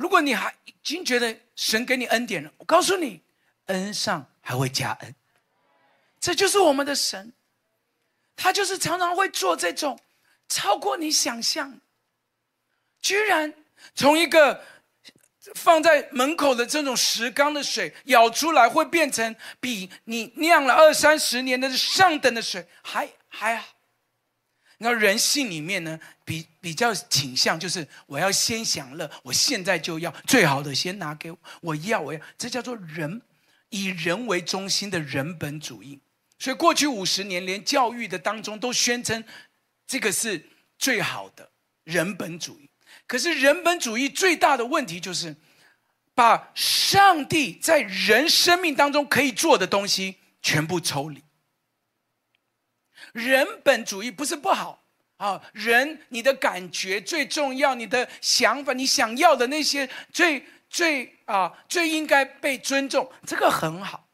[0.01, 3.21] 如果你还已经觉得神给你恩典了，我告诉你，
[3.67, 5.15] 恩上还会加恩。
[6.19, 7.33] 这就是我们的神，
[8.35, 9.99] 他就是常常会做这种
[10.49, 11.79] 超过你想象，
[12.99, 13.53] 居然
[13.93, 14.63] 从一个。
[15.55, 23.65] 放在门口的这种石缸的水舀出来，会变成比你酿了二三十年的上等的水还还。
[24.83, 33.21] 那人性里面呢，比比较倾向就是我要先享乐，我现在就要最好的先拿给我，我要我要，这叫做人
[33.69, 35.99] 以人为中心的人本主义。
[36.39, 39.23] 所以过去五十年，连教育的当中都宣称
[39.85, 40.49] 这个是
[40.79, 41.51] 最好的
[41.83, 42.67] 人本主义。
[43.05, 45.35] 可是人本主义最大的问题就是，
[46.15, 51.21] 把上帝在人生命当中可以做的东西全部抽离。
[53.13, 54.80] 人本主义不是不好
[55.21, 64.07] 啊，人你的感觉最重要，你的想法，你想要的那些最最啊最应该被尊重，这个很好。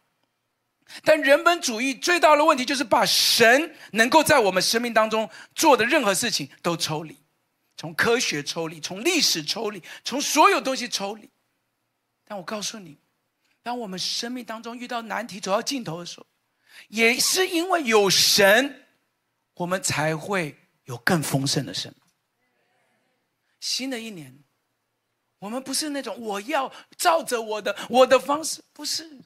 [1.05, 7.17] 但人本主义最大的问题就是把神能够在我们生命当中做的任何事情都抽离，
[7.77, 11.29] 从科学抽离，从历史抽离，从所有东西抽离。
[12.25, 12.97] 但我告诉你，
[13.63, 16.25] 当我们生命当中遇到难题、走到尽头的时候，
[16.89, 18.85] 也是因为有神，
[19.53, 20.57] 我们才会
[20.87, 22.01] 有更丰盛的生命。
[23.59, 24.37] 新的一年，
[25.39, 29.19] 我们不是那种我要照着我的我的方式，不是，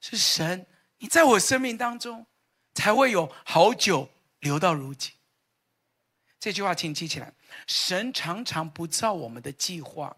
[0.00, 0.66] 是神。
[0.98, 2.26] 你在我生命当中，
[2.74, 4.08] 才会有好久
[4.40, 5.12] 留到如今。
[6.38, 7.32] 这句话请记起来：
[7.66, 10.16] 神常常不照我们的计划，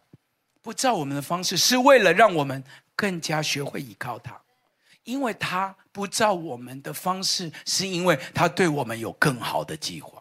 [0.60, 2.62] 不照我们的方式，是为了让我们
[2.94, 4.40] 更加学会依靠他。
[5.04, 10.15] 因为他不照我们的方式，是因为他对我们有更好的计划。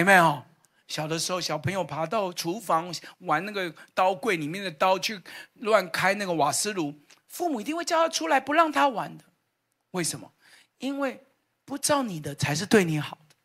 [0.00, 0.44] 有没有？
[0.88, 5.20] 小的时候，小朋友爬到厨房玩那个刀柜里面的刀，去
[5.54, 6.94] 乱开那个瓦斯炉。
[7.26, 9.24] 父母一定会叫他出来，不让他玩的。
[9.90, 10.32] 为什么？
[10.78, 11.24] 因为
[11.64, 13.36] 不照你的才是对你好的。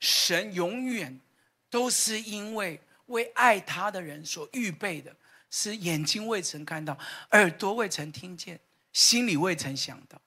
[0.00, 1.20] 神永远
[1.68, 5.14] 都是因为为爱他的人所预备的，
[5.50, 6.96] 是眼睛未曾看到，
[7.32, 8.60] 耳朵未曾听见，
[8.92, 10.20] 心里未曾想到。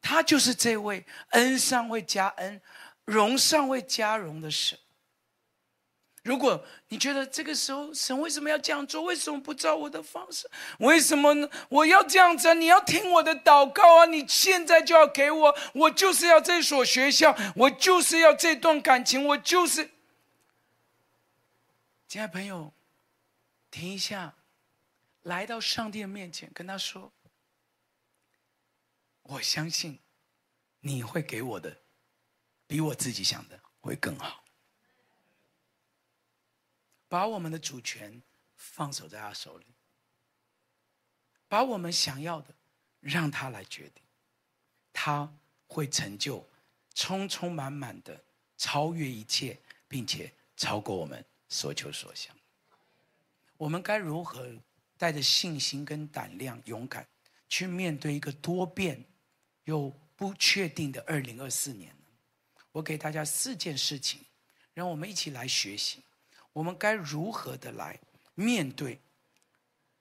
[0.00, 2.60] 他就是这位恩上会加恩，
[3.08, 4.78] 荣上未加荣的神。
[6.22, 9.00] 如果你觉得这个时候神为什么要这样做？
[9.02, 10.46] 为什么不照我的方式？
[10.80, 11.48] 为什么呢？
[11.70, 14.04] 我要这样子，你要听我的祷告啊！
[14.04, 19.88] 你现在就要给我，我就是要这所学校，我就是要这段感情，我就是。
[22.06, 22.74] 亲爱朋友，
[23.70, 24.34] 停一下，
[25.22, 27.10] 来到上帝的面前，跟他说
[29.22, 29.98] ：“我相信
[30.80, 31.78] 你会给我的，
[32.68, 34.44] 比我自己想的会更好。”
[37.08, 38.22] 把我们的主权
[38.54, 39.64] 放手在他手里，
[41.48, 42.54] 把我们想要的
[43.00, 44.04] 让他来决定，
[44.92, 45.34] 他
[45.66, 46.46] 会成就，
[46.94, 48.22] 充充满满的
[48.58, 49.58] 超越一切，
[49.88, 52.36] 并且超过我们所求所想。
[53.56, 54.46] 我们该如何
[54.98, 57.08] 带着信心跟胆量，勇敢
[57.48, 59.02] 去面对一个多变
[59.64, 61.96] 又不确定的二零二四年？
[62.72, 64.20] 我给大家四件事情，
[64.74, 66.02] 让我们一起来学习。
[66.52, 67.98] 我们该如何的来
[68.34, 69.00] 面对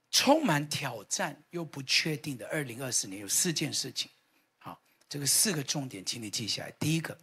[0.09, 3.21] 充满挑战又不确定的二零二四年？
[3.21, 4.09] 有四件事情，
[4.57, 6.71] 好，这个四个重点，请你记下来。
[6.79, 7.17] 第一个，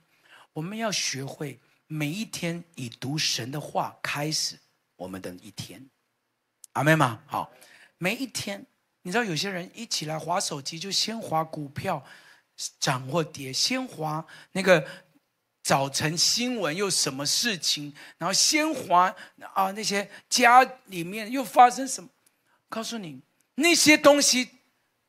[0.53, 4.59] 我们要学会每一天以读神的话开始
[4.97, 5.85] 我们的一天。
[6.73, 7.23] 阿们吗？
[7.27, 7.53] 好，
[7.99, 8.65] 每一天，
[9.03, 12.05] 你知道有些人一起来划手机，就先划股票
[12.79, 14.87] 涨或跌，先划那个。
[15.65, 17.95] 早晨新闻又什么事情？
[18.19, 19.17] 然后先滑
[19.55, 22.11] 啊，那些家里面又发生什么？
[22.69, 23.23] 告诉你，
[23.55, 24.51] 那些东西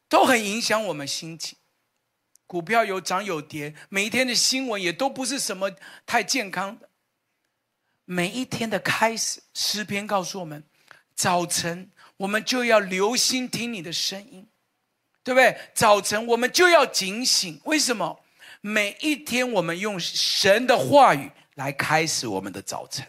[0.08, 1.58] 都很影响我们心情。
[2.47, 5.70] 股票有涨有跌，每一天的新闻也都不是什么
[6.06, 6.89] 太健康的。
[8.06, 10.64] 每一天的开始，诗篇告诉我们，
[11.14, 14.47] 早晨我们就要留心听你的声音，
[15.22, 15.60] 对不对？
[15.74, 18.22] 早晨我们就要警醒，为什么？
[18.68, 23.05] 每一天，我们用神的话语来开始我们的早晨。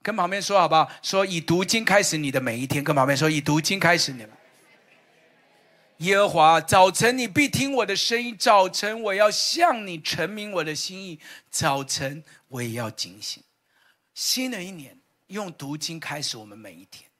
[0.00, 0.88] 跟旁边说好不好？
[1.02, 2.84] 说以读经开始你的每一天。
[2.84, 4.30] 跟旁边说以读经开始你们。
[5.96, 8.36] 耶和华，早晨你必听我的声音。
[8.38, 11.18] 早晨我要向你陈明我的心意。
[11.50, 13.42] 早晨我也要警醒。
[14.14, 17.10] 新的一年用读经开始我们每一天。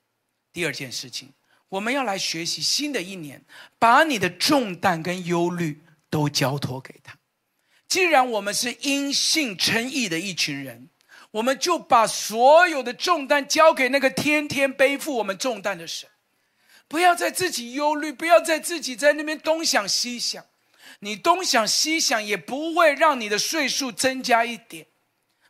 [0.53, 1.33] 第二件事情，
[1.69, 3.45] 我们要来学习新的一年，
[3.81, 7.19] 把你的重担跟忧虑都交托给他。
[7.95, 10.89] 既然我们是因信称义的一群人，
[11.31, 16.11] 我们就把所有的重担交给那个天天背负我们重担的神。
[16.89, 20.45] 不要再自己忧虑，不要再自己在那边东想西想。
[20.99, 24.87] 你东想西想也不会让你的岁数增加一点，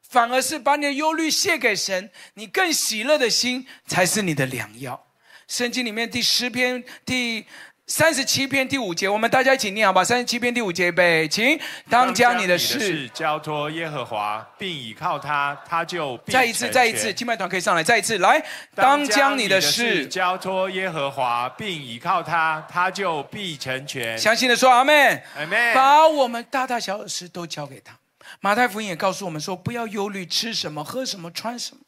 [0.07, 5.07] 反而是把你的忧虑卸给神，你更喜乐的心才是你的良药。
[5.49, 7.47] 圣经里面第十篇第。
[7.87, 10.03] 三十七篇第五节，我们大家一起念好吧。
[10.03, 11.61] 三十七篇第五节，预备，请
[11.91, 18.43] 当将你的事交托耶和华，并倚靠他，他就必再一次，再一次，敬拜团可以上来，再一次来。
[18.75, 24.19] 当将你的事交托耶和华，并倚靠他，他就必成全。
[24.19, 25.75] 相信的说，阿门，阿门。
[25.75, 27.99] 把我们大大小小的事都交给他。
[28.41, 31.83] 马太福音也告诉我们说，不要忧虑吃什么、喝什么、穿什么，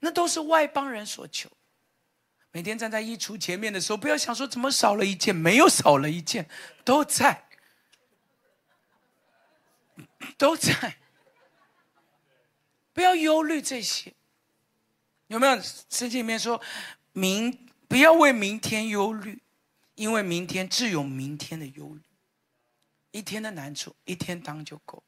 [0.00, 1.48] 那都是外邦人所求。
[2.56, 6.48] 每天站在衣橱前面的时候，不要想说怎么少了一件，没有少了一件，
[6.86, 7.44] 都在。
[10.38, 10.96] 都在。
[12.94, 14.14] 不要忧虑这些，
[15.26, 15.60] 有没有？
[15.90, 16.58] 圣经里面说，
[17.12, 19.42] 明不要为明天忧虑，
[19.94, 22.00] 因为明天自有明天的忧虑。
[23.10, 25.04] 一天的难处，一天当就够，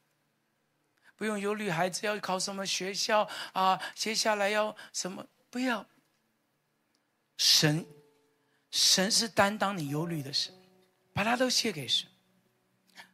[1.16, 5.26] 不用忧虑孩子要考什么学校啊，接下来要什么？
[5.49, 5.86] 不要。
[7.39, 7.86] 神，
[8.70, 10.53] 神是担当你忧虑的神，
[11.14, 12.07] 把它都卸给神。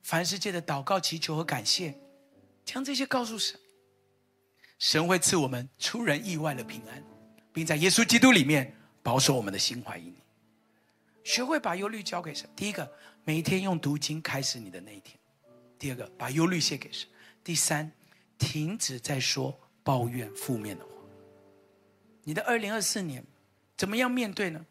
[0.02, 1.94] 凡世界的祷告、祈求和感谢，
[2.64, 3.58] 将这些告诉神。
[4.78, 7.02] 神会赐我们出人意外的平安，
[7.52, 10.16] 并在耶稣基督里面保守我们的心怀意念。
[11.22, 12.48] 学会把忧虑交给神。
[12.56, 12.90] 第一个，
[13.24, 15.16] 每一天用读经开始你的那一天；
[15.78, 17.08] 第二个，把忧虑卸给神；
[17.42, 17.90] 第三，
[18.38, 20.90] 停止再说抱怨负面的话。
[22.22, 23.24] 你的二零二四年
[23.76, 24.64] 怎么样面对呢？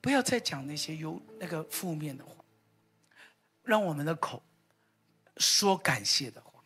[0.00, 2.44] 不要再讲那些有那个负面的话，
[3.62, 4.42] 让我们的口
[5.36, 6.62] 说感谢的话。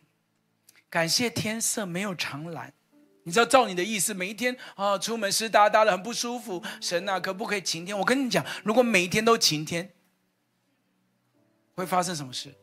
[0.89, 2.73] 感谢天色没有长蓝。
[3.23, 6.63] 你知道照你的意思，每一天啊，出门湿哒哒的，很不舒服。
[6.79, 7.97] 神啊，可不可以晴天？
[7.97, 9.91] 我跟你讲，如果每一天都晴天，
[11.73, 12.53] 会发生什么事？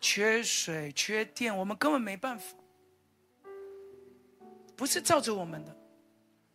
[0.00, 2.54] 缺水、缺电，我们根本没办法。
[4.76, 5.76] 不是照着我们的，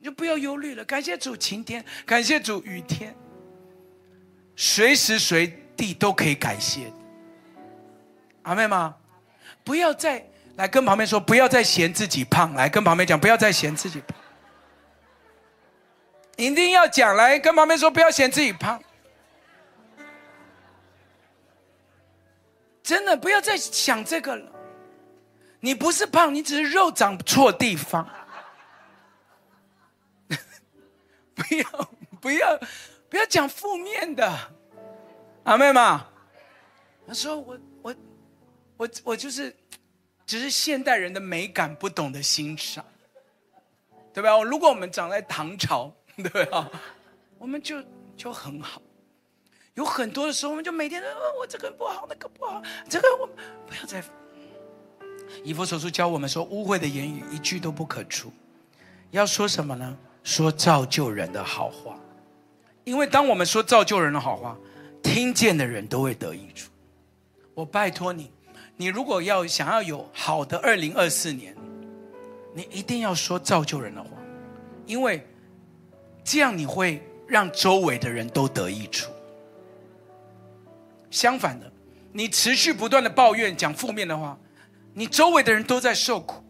[0.06, 0.86] 就不要忧虑了。
[0.86, 3.16] 感谢主晴天，感谢主雨天，
[4.56, 6.94] 随时随地都可以感谢。
[8.44, 8.96] 阿妹吗？
[9.64, 10.24] 不要再。
[10.58, 12.54] 来跟旁边说，不要再嫌自己胖。
[12.54, 14.16] 来跟旁边讲，不要再嫌自己胖。
[16.38, 18.80] 一定要讲，来跟旁边说，不要嫌自己胖。
[22.84, 24.50] 真的不要再想这个了。
[25.60, 28.08] 你不是胖，你只是肉长错地方。
[31.36, 32.60] 不要不要
[33.10, 34.52] 不要讲负面的，
[35.44, 36.08] 阿妹嘛。
[37.06, 37.96] 他说我我
[38.78, 39.56] 我我就是。
[40.28, 42.84] 只是现代人的美感不懂得欣赏，
[44.12, 44.42] 对吧？
[44.42, 46.68] 如果我们长在唐朝， 对吧？
[47.38, 47.80] 我们就
[48.18, 48.82] 就很好。
[49.76, 51.08] 有很多的时候，我们就每天都
[51.40, 52.60] 我这个不好，那个不好，
[52.90, 53.28] 这个我
[53.68, 54.04] 不要再。
[55.44, 58.34] 以弗所书教我们说，污秽的言语一句都不可出。
[59.12, 59.96] 要说什么呢？
[60.26, 61.98] 说造就人的好话。
[62.84, 64.58] 因为当我们说造就人的好话，
[65.02, 66.70] 听见的人都会得益处。
[67.54, 68.30] 我拜托你。
[68.76, 71.56] 你如果要想要有好的二零二四年，
[72.54, 74.10] 你一定要说造就人的话，
[74.86, 75.26] 因为
[76.24, 79.10] 这样你会让周围的人都得益处。
[81.10, 81.72] 相反的，
[82.12, 84.38] 你持续不断的抱怨、讲负面的话，
[84.94, 86.44] 你周围的人都在受苦，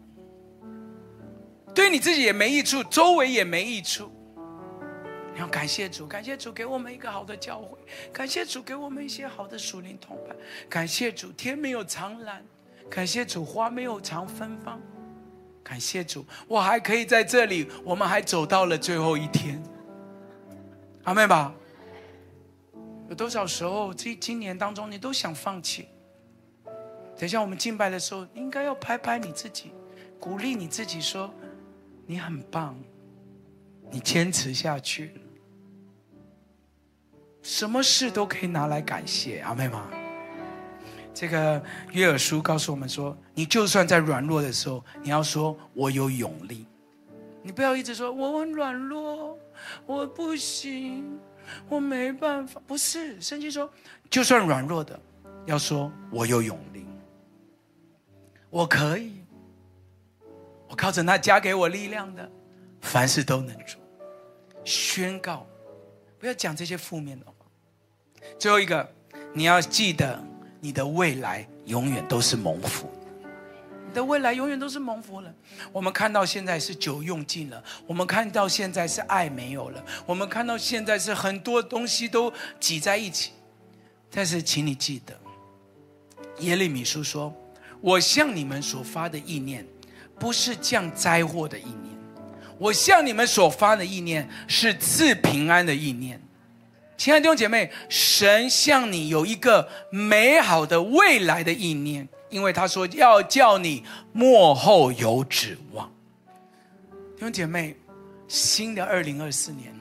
[1.76, 4.10] 对你自己也没益处，周围也没益处。
[5.36, 7.76] 要感谢主，感谢主给我们一个好的教会，
[8.10, 10.34] 感谢主给我们一些好的属灵同伴，
[10.70, 12.42] 感谢主天没有长蓝，
[12.88, 14.80] 感谢主花没有常芬芳，
[15.62, 19.62] 感谢主我还可以在这里，我们还走到了最后一天，
[21.04, 21.54] 阿妹吧。
[23.10, 25.86] 有多少时候这今年当中你都想放弃？
[27.18, 29.72] 等一下我们敬拜的时候，应该要拍拍你自己，
[30.18, 31.32] 鼓励你自己说，
[32.06, 32.76] 你很棒，
[33.90, 35.12] 你坚持下去。
[37.42, 39.88] 什么事都可以拿来感谢，阿妹吗？
[41.12, 46.66] 这个约尔书告诉我们说，你就算在软弱的时候，你要说我有勇力，
[47.42, 49.38] 你不要一直说我很软弱，
[49.86, 51.18] 我不行，
[51.68, 52.60] 我没办法。
[52.66, 53.70] 不是，圣经说，
[54.10, 55.00] 就算软弱的，
[55.46, 56.84] 要说我有勇力，
[58.50, 59.15] 我可以，
[60.76, 62.30] 我靠着那加给我力量的，
[62.82, 63.80] 凡事都能做。
[64.62, 65.46] 宣告，
[66.18, 67.32] 不要讲这些负面的话。
[68.38, 68.86] 最后一个，
[69.32, 70.22] 你要记得，
[70.60, 72.92] 你的未来永远都是蒙福。
[73.88, 75.34] 你的未来永远都是蒙福了。
[75.72, 83.32] 我们看到现在是酒用尽了，我们看到现在是爱没有了，我们看到现在是很多东西都挤在一起。
[84.10, 85.18] 但是，请你记得，
[86.40, 87.34] 耶利米书说
[87.80, 89.66] ：“我向你们所发的意念，
[90.18, 91.96] 不是降灾祸的意念；
[92.58, 96.20] 我向你们所发的意念，是赐平安的意念。”
[96.96, 105.92] 亲爱的弟兄姐妹，神向你有一个美好的未来的意念，因为他说要叫你末后有指望。
[107.16, 107.76] 弟兄姐妹，
[108.28, 109.74] 新的二零二四年，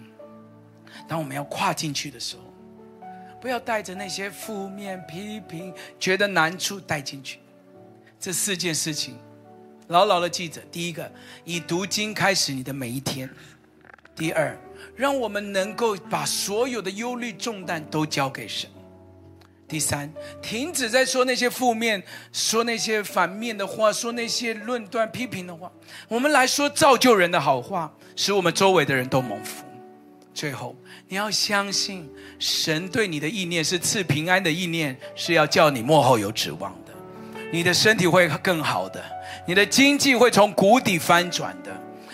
[1.07, 2.43] 当我们要跨进去的时候，
[3.39, 7.39] 不要带着那些负面批评、觉得难处带进去。
[8.19, 9.17] 这四件事情，
[9.87, 11.11] 牢牢的记着：第一个，
[11.43, 13.27] 以读经开始你的每一天；
[14.15, 14.57] 第二，
[14.95, 18.69] 让我们能够把所有的忧虑重担都交给神。
[19.67, 20.11] 第三，
[20.43, 25.71] 停止在说那些负面、说那些反面的话、说那些论断、批评的话。
[26.07, 29.65] 我们来说造就人的好话，使我们周围的人都蒙福。
[30.35, 30.75] 最后，
[31.07, 32.07] 你要相信，
[32.37, 36.93] 神对你的意念是赐平安的意念，是要叫你幕后有指望的。
[37.51, 39.03] 你的身体会更好的，
[39.45, 41.71] 你的经济会从谷底翻转的。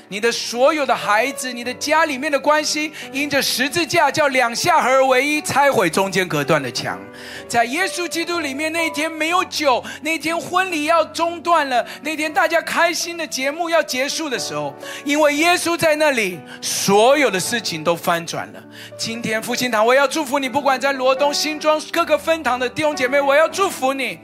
[0.10, 7.00] 你的所有的孩子，你的家里面的关系，因着十字架叫两下合而为一，拆毁中间隔断的墙。
[7.48, 14.76] 在耶稣基督里面，那一天没有酒，那天婚礼要中断了，那天大家开心的节目要结束的时候，
[15.06, 18.62] 因为耶稣在那里，所有的事情都翻转了。
[18.98, 24.20] 今天复兴堂，我要祝福你，不管在罗东、新庄各个分堂的弟兄姐妹，我要祝福你。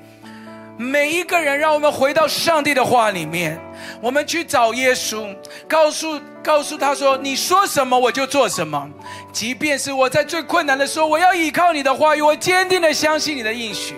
[0.78, 3.60] 每一个人，让我们回到上帝的话里面，
[4.00, 5.36] 我们去找耶稣，
[5.68, 8.88] 告诉告诉他说：“你说什么，我就做什么。
[9.34, 13.96] 即便是我在最困难的时候，我要依靠你的话语，我坚定的相信你的应许。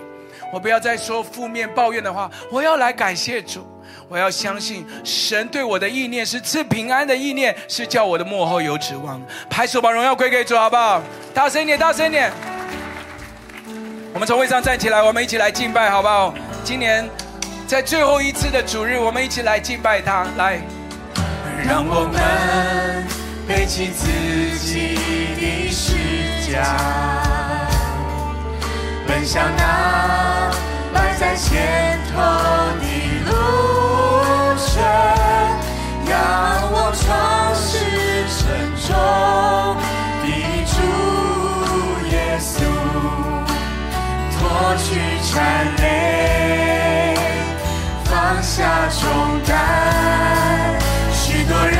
[0.53, 3.67] 我不要再说负面抱怨的话，我要来感谢主。
[4.07, 9.21] 我要相信神对我的意念是赐平安的意念，是叫我的幕后有指望。
[9.49, 11.01] 拍手把荣耀归给主，好不好？
[11.33, 12.31] 大声一点，大声一点。
[14.13, 16.33] 我们从位上站起来，我们一起来敬拜，好不好？”
[16.63, 17.09] 今年
[17.67, 20.25] 在最后一次的主日，我们一起来敬拜他。
[20.37, 20.61] 来，
[21.67, 23.05] 让我们
[23.47, 24.07] 背起自
[24.59, 24.95] 己
[25.35, 25.95] 的十
[26.51, 26.77] 架，
[29.07, 30.51] 奔向那
[30.93, 32.21] 摆在前头
[32.79, 32.85] 的
[33.25, 33.31] 路
[34.67, 34.81] 程，
[36.07, 36.11] 仰
[36.71, 37.67] 望创世
[38.37, 38.37] 沉
[38.85, 38.87] 重
[40.21, 40.25] 的
[40.65, 40.77] 主
[42.11, 42.53] 耶稣，
[44.49, 44.97] 脱去
[45.31, 45.37] 缠
[45.77, 45.85] 累。
[48.41, 49.03] 下重
[49.45, 49.53] 担，
[51.11, 51.77] 许多人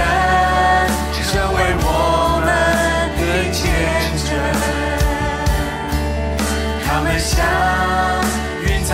[1.32, 1.88] 成为我
[2.44, 2.48] 们
[3.18, 3.58] 的见
[4.28, 4.30] 证，
[6.86, 7.32] 他们像
[8.66, 8.90] 云彩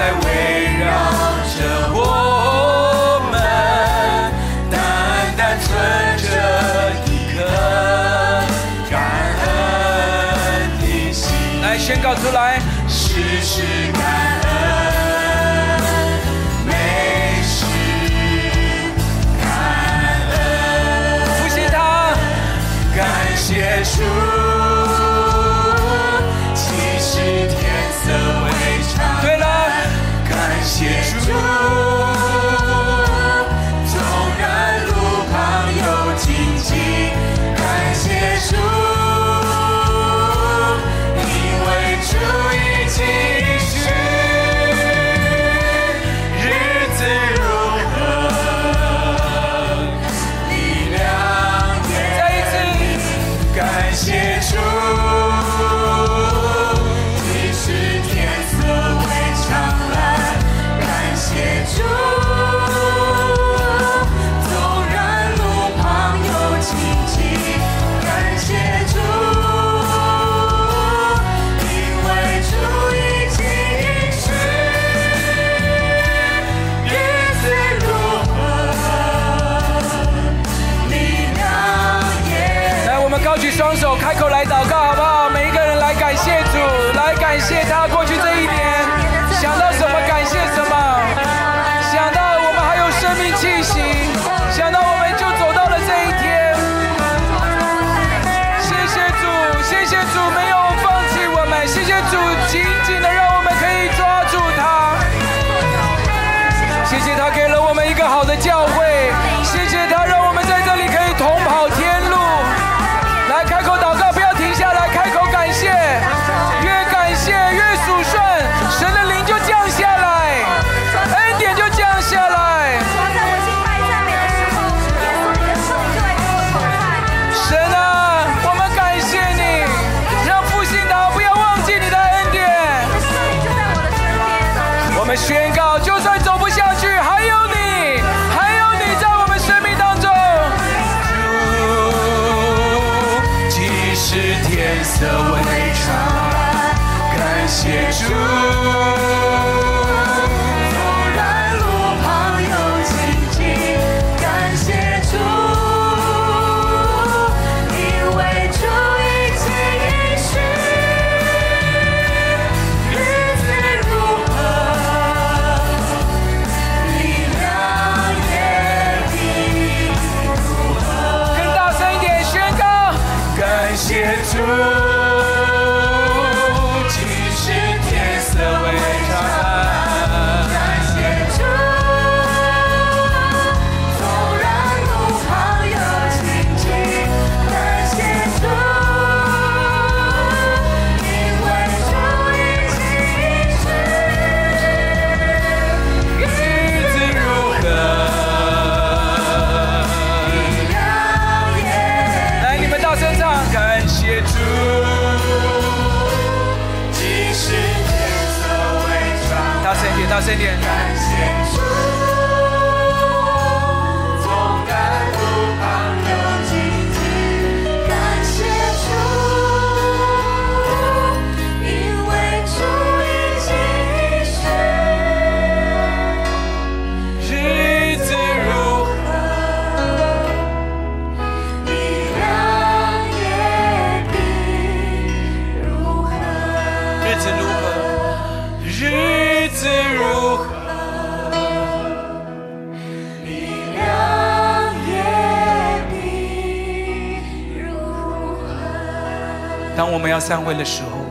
[250.15, 251.01] 要散会的时候，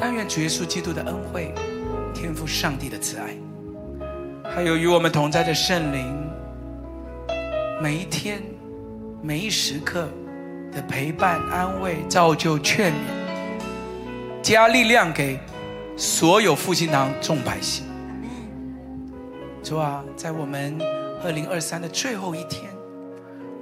[0.00, 1.54] 但愿主耶稣基督的恩惠、
[2.12, 3.36] 天赋上帝的慈爱，
[4.42, 6.28] 还有与我们同在的圣灵，
[7.80, 8.42] 每一天、
[9.22, 10.08] 每一时刻
[10.72, 12.96] 的陪伴、安慰、造就、劝勉，
[14.42, 15.38] 加力量给
[15.96, 17.84] 所有复兴堂众百姓。
[19.62, 20.76] 主啊，在我们
[21.22, 22.64] 二零二三的最后一天，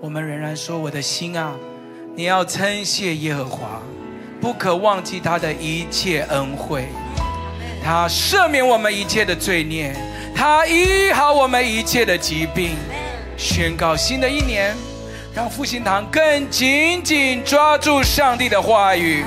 [0.00, 1.52] 我们仍然说：“我的心啊，
[2.14, 3.82] 你要称谢耶和华。”
[4.40, 6.88] 不可忘记他的一切恩惠，
[7.84, 9.94] 他赦免我们一切的罪孽，
[10.34, 12.76] 他医好我们一切的疾病。
[13.36, 14.74] 宣告新的一年，
[15.34, 19.24] 让复兴堂更紧紧抓住上帝的话语。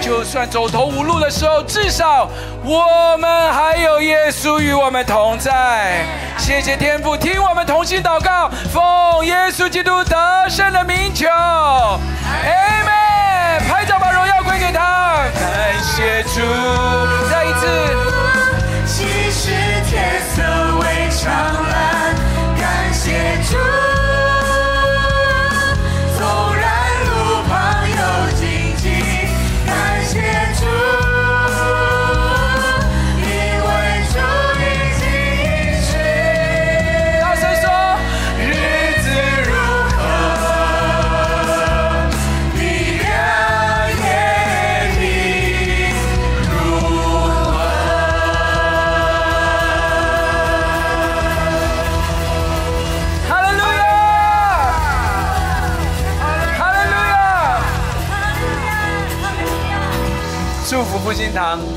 [0.00, 2.28] 就算走投无路的时候，至少
[2.64, 6.04] 我们还有耶稣与我们同在。
[6.38, 13.01] 谢谢天父，听我们同心祷告，奉耶稣基督得胜的名求，阿门。
[14.52, 16.40] 归给他，感谢主，
[17.30, 17.66] 再一次。
[18.86, 19.50] 其实
[19.88, 20.42] 天色
[20.76, 21.61] 未长。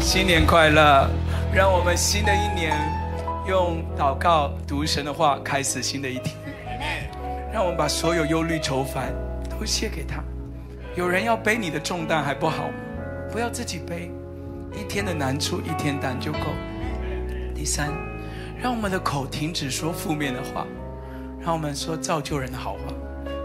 [0.05, 1.09] 新年快乐！
[1.51, 2.77] 让我们新的一年
[3.47, 6.35] 用祷告读神的话开始新的一天。
[7.51, 9.11] 让我们把所有忧虑愁烦
[9.49, 10.23] 都卸给他。
[10.95, 12.73] 有人要背你的重担还不好吗？
[13.31, 14.11] 不要自己背，
[14.79, 16.37] 一天的难处一天担就够。
[17.55, 17.91] 第三，
[18.61, 20.67] 让我们的口停止说负面的话，
[21.41, 22.93] 让我们说造就人的好话，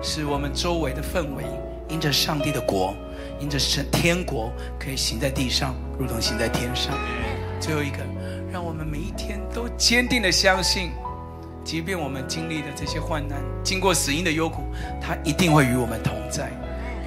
[0.03, 1.43] 使我们周围的氛围
[1.89, 2.95] 因着上帝的国。
[3.41, 6.93] 因着神天国可以行在地上，如同行在天上。
[7.59, 7.99] 最后一个，
[8.53, 10.91] 让我们每一天都坚定的相信，
[11.65, 14.63] 即便我们经历的这些患难，经过死因的幽谷，
[15.01, 16.51] 他一定会与我们同在，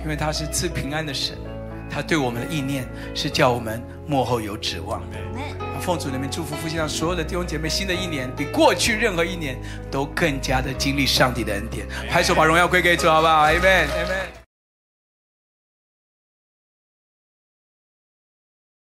[0.04, 1.38] 因为他是赐平安的神。
[1.90, 5.18] 他对我们的意念是叫我们幕后有指望的。
[5.80, 9.56] 奉主的名祝福夫妻上所有的弟兄姐妹，新的一年比过去任何一年
[9.92, 11.86] 都更加的经历上帝的恩典。
[12.10, 14.43] 拍手把荣耀归给主，好不好？Amen，Amen。